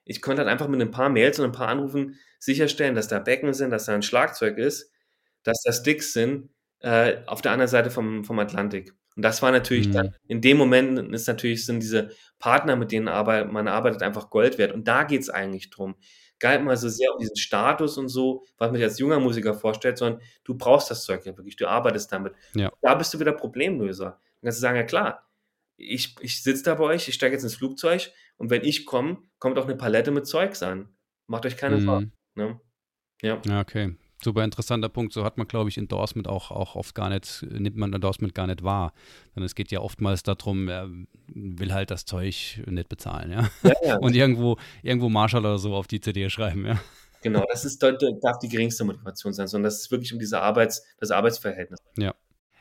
[0.04, 3.18] ich konnte halt einfach mit ein paar Mails und ein paar Anrufen sicherstellen, dass da
[3.18, 4.92] Becken sind, dass da ein Schlagzeug ist,
[5.42, 6.50] dass da Sticks sind
[6.80, 8.92] äh, auf der anderen Seite vom, vom Atlantik.
[9.16, 9.92] Und das war natürlich mhm.
[9.92, 14.28] dann, in dem Moment ist natürlich, sind diese Partner, mit denen arbeit, man arbeitet, einfach
[14.28, 14.72] Gold wert.
[14.72, 15.94] Und da geht es eigentlich drum.
[16.42, 19.54] Nicht mal so sehr um diesen Status und so, was man sich als junger Musiker
[19.54, 22.34] vorstellt, sondern du brauchst das Zeug ja wirklich, du arbeitest damit.
[22.54, 22.70] Ja.
[22.82, 24.04] Da bist du wieder Problemlöser.
[24.10, 25.25] Dann kannst du sagen, ja klar,
[25.76, 29.18] ich, ich sitze da bei euch, ich steige jetzt ins Flugzeug und wenn ich komme,
[29.38, 30.88] kommt auch eine Palette mit Zeugs an.
[31.26, 31.84] Macht euch keine mhm.
[31.84, 32.12] Sorgen.
[32.34, 32.60] Ne?
[33.22, 33.40] Ja.
[33.46, 33.96] ja, okay.
[34.22, 35.12] Super interessanter Punkt.
[35.12, 38.46] So hat man, glaube ich, Endorsement auch, auch oft gar nicht, nimmt man Endorsement gar
[38.46, 38.92] nicht wahr.
[39.34, 40.88] Denn es geht ja oftmals darum, er
[41.28, 43.50] will halt das Zeug nicht bezahlen, ja.
[43.62, 43.96] ja, ja.
[44.00, 46.80] Und irgendwo, irgendwo Marshall oder so auf die CD schreiben, ja.
[47.22, 50.84] Genau, das ist, darf die geringste Motivation sein, sondern das ist wirklich um diese Arbeits,
[50.98, 51.80] das Arbeitsverhältnis.
[51.98, 52.14] Ja.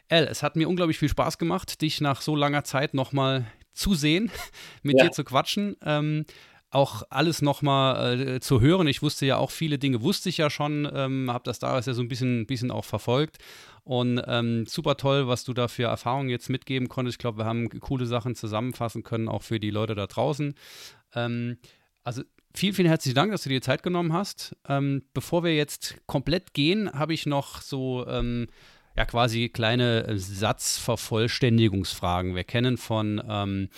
[0.08, 3.94] El, es hat mir unglaublich viel Spaß gemacht, dich nach so langer Zeit nochmal zu
[3.94, 4.32] sehen,
[4.84, 5.06] mit ja.
[5.06, 5.76] dir zu quatschen.
[5.84, 6.26] Ähm,
[6.72, 8.88] auch alles nochmal äh, zu hören.
[8.88, 11.94] Ich wusste ja auch viele Dinge, wusste ich ja schon, ähm, habe das damals ja
[11.94, 13.38] so ein bisschen, bisschen auch verfolgt.
[13.84, 17.16] Und ähm, super toll, was du da für Erfahrungen jetzt mitgeben konntest.
[17.16, 20.54] Ich glaube, wir haben coole Sachen zusammenfassen können, auch für die Leute da draußen.
[21.14, 21.58] Ähm,
[22.04, 24.56] also vielen, vielen herzlichen Dank, dass du dir Zeit genommen hast.
[24.68, 28.48] Ähm, bevor wir jetzt komplett gehen, habe ich noch so ähm,
[28.96, 32.34] ja quasi kleine äh, Satzvervollständigungsfragen.
[32.36, 33.70] Wir kennen von, ähm,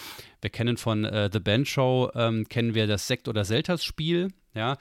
[0.42, 4.78] wir kennen von äh, The Band Show, ähm, kennen wir das Sekt- oder Selters-Spiel, ja.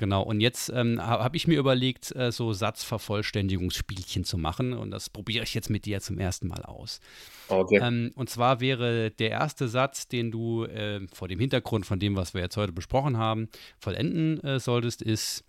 [0.00, 5.10] Genau, und jetzt ähm, habe ich mir überlegt, äh, so Satzvervollständigungsspielchen zu machen und das
[5.10, 7.00] probiere ich jetzt mit dir zum ersten Mal aus.
[7.48, 7.80] Okay.
[7.82, 12.14] Ähm, und zwar wäre der erste Satz, den du äh, vor dem Hintergrund von dem,
[12.14, 13.48] was wir jetzt heute besprochen haben,
[13.80, 15.42] vollenden äh, solltest, ist,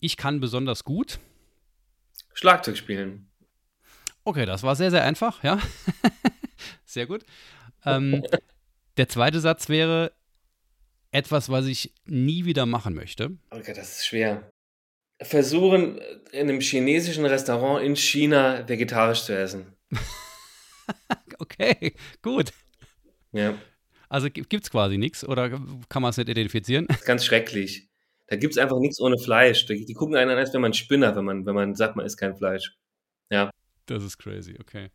[0.00, 1.20] ich kann besonders gut
[2.34, 3.28] Schlagzeug spielen.
[4.24, 5.58] Okay, das war sehr, sehr einfach, ja.
[6.84, 7.24] sehr gut.
[7.84, 8.22] Ähm,
[8.96, 10.12] der zweite Satz wäre
[11.10, 13.36] etwas, was ich nie wieder machen möchte.
[13.50, 14.48] Okay, das ist schwer.
[15.20, 15.98] Versuchen,
[16.32, 19.76] in einem chinesischen Restaurant in China vegetarisch zu essen.
[21.38, 22.52] okay, gut.
[23.32, 23.56] Ja.
[24.08, 25.50] Also gibt es quasi nichts oder
[25.88, 26.86] kann man es nicht identifizieren?
[27.04, 27.88] Ganz schrecklich.
[28.26, 29.66] Da gibt es einfach nichts ohne Fleisch.
[29.66, 32.04] Die, die gucken einen an, als wenn man Spinner, wenn man, wenn man sagt, man
[32.04, 32.74] isst kein Fleisch.
[33.30, 33.50] Ja.
[33.86, 34.90] Das ist crazy, okay.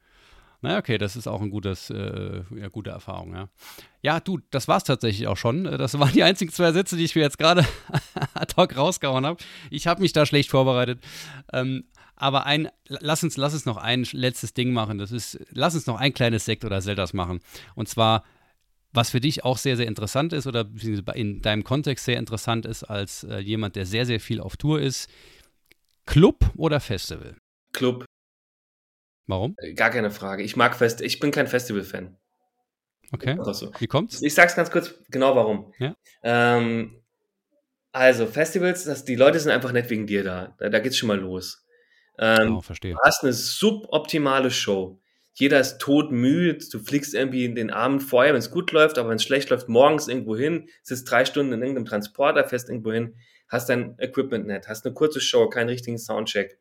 [0.61, 3.49] Naja, okay, das ist auch ein gutes, äh, ja, gute Erfahrung, ja.
[4.01, 5.65] Ja, du, das war's tatsächlich auch schon.
[5.65, 7.63] Das waren die einzigen zwei Sätze, die ich mir jetzt gerade
[8.33, 9.43] ad hoc rausgehauen habe.
[9.69, 10.99] Ich habe mich da schlecht vorbereitet.
[11.53, 11.85] Ähm,
[12.15, 14.97] aber ein, lass uns, lass uns noch ein letztes Ding machen.
[14.97, 17.39] Das ist, lass uns noch ein kleines Sekt oder Zeldas machen.
[17.75, 18.23] Und zwar,
[18.91, 20.67] was für dich auch sehr, sehr interessant ist oder
[21.13, 24.81] in deinem Kontext sehr interessant ist, als äh, jemand, der sehr, sehr viel auf Tour
[24.81, 25.07] ist.
[26.07, 27.35] Club oder Festival?
[27.73, 28.05] Club.
[29.27, 29.55] Warum?
[29.57, 30.43] Äh, gar keine Frage.
[30.43, 32.17] Ich mag Fest, ich bin kein Festival-Fan.
[33.11, 33.37] Okay.
[33.53, 33.71] So.
[33.79, 34.21] Wie kommt's?
[34.21, 35.73] Ich sag's ganz kurz genau warum.
[35.79, 35.95] Ja.
[36.23, 37.01] Ähm,
[37.91, 40.55] also, Festivals, das, die Leute sind einfach nicht wegen dir da.
[40.57, 41.65] Da, da geht's schon mal los.
[42.19, 42.93] Ähm, oh, verstehe.
[42.93, 44.99] Du hast eine suboptimale Show.
[45.33, 49.09] Jeder ist todmüde, du fliegst irgendwie in den Abend vorher, wenn es gut läuft, aber
[49.09, 52.91] wenn es schlecht läuft, morgens irgendwo hin, sitzt drei Stunden in irgendeinem Transporter fest irgendwo
[52.91, 53.15] hin,
[53.47, 56.57] hast dein Equipment nicht, hast eine kurze Show, keinen richtigen Soundcheck.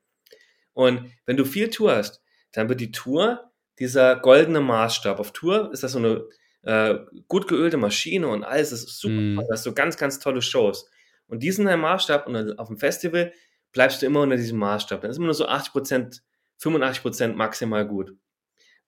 [0.75, 2.21] Und wenn du viel Tour hast,
[2.57, 5.19] dann wird die Tour dieser goldene Maßstab.
[5.21, 6.25] Auf Tour ist das so eine
[6.63, 6.99] äh,
[7.29, 9.15] gut geölte Maschine und alles ist super.
[9.15, 9.45] Mm.
[9.49, 10.91] Das ist so ganz, ganz tolle Shows.
[11.29, 13.33] Und diesen Maßstab und auf dem Festival
[13.73, 15.01] bleibst du immer unter diesem Maßstab.
[15.01, 16.23] Dann ist immer nur so 80 Prozent,
[16.59, 18.17] 85 Prozent maximal gut.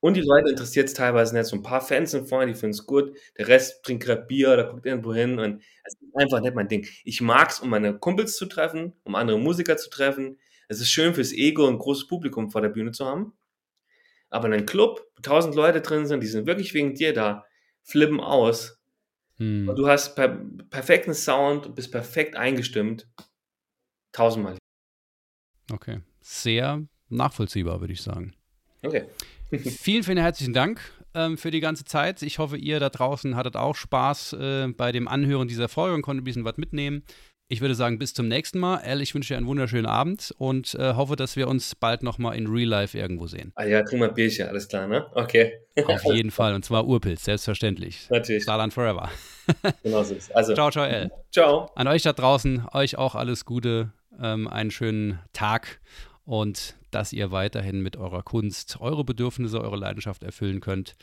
[0.00, 1.46] Und die Leute interessiert es teilweise nicht.
[1.46, 3.16] So ein paar Fans sind vorne, die finden es gut.
[3.36, 5.38] Der Rest trinkt gerade Bier oder guckt irgendwo hin.
[5.40, 6.86] Und es ist einfach nicht mein Ding.
[7.04, 10.38] Ich mag es, um meine Kumpels zu treffen, um andere Musiker zu treffen.
[10.68, 13.32] Es ist schön fürs Ego, ein großes Publikum vor der Bühne zu haben.
[14.30, 17.44] Aber in einem Club, wo tausend Leute drin sind, die sind wirklich wegen dir da,
[17.82, 18.82] flippen aus.
[19.36, 19.68] Hm.
[19.68, 20.28] Und du hast per
[20.70, 23.08] perfekten Sound und bist perfekt eingestimmt.
[24.12, 24.58] Tausendmal.
[25.72, 26.00] Okay.
[26.20, 28.34] Sehr nachvollziehbar, würde ich sagen.
[28.82, 29.04] Okay.
[29.52, 30.80] vielen, vielen herzlichen Dank
[31.14, 32.22] ähm, für die ganze Zeit.
[32.22, 36.02] Ich hoffe, ihr da draußen hattet auch Spaß äh, bei dem Anhören dieser Folge und
[36.02, 37.02] konntet ein bisschen was mitnehmen.
[37.50, 38.76] Ich würde sagen, bis zum nächsten Mal.
[38.76, 42.36] Al, ich wünsche dir einen wunderschönen Abend und äh, hoffe, dass wir uns bald nochmal
[42.36, 43.52] in Real Life irgendwo sehen.
[43.54, 45.06] Ah ja, wir ein Bierchen, alles klar, ne?
[45.14, 45.54] Okay.
[45.86, 48.06] Auf jeden Fall, und zwar Urpilz, selbstverständlich.
[48.10, 48.44] Natürlich.
[48.44, 49.10] Saarland Forever.
[49.82, 51.10] genau so ist Also, ciao, ciao, El.
[51.32, 51.70] Ciao.
[51.74, 55.80] An euch da draußen, euch auch alles Gute, ähm, einen schönen Tag
[56.26, 60.96] und dass ihr weiterhin mit eurer Kunst eure Bedürfnisse, eure Leidenschaft erfüllen könnt.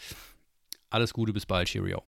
[0.91, 2.03] Alles Gute, bis bald, Cheerio.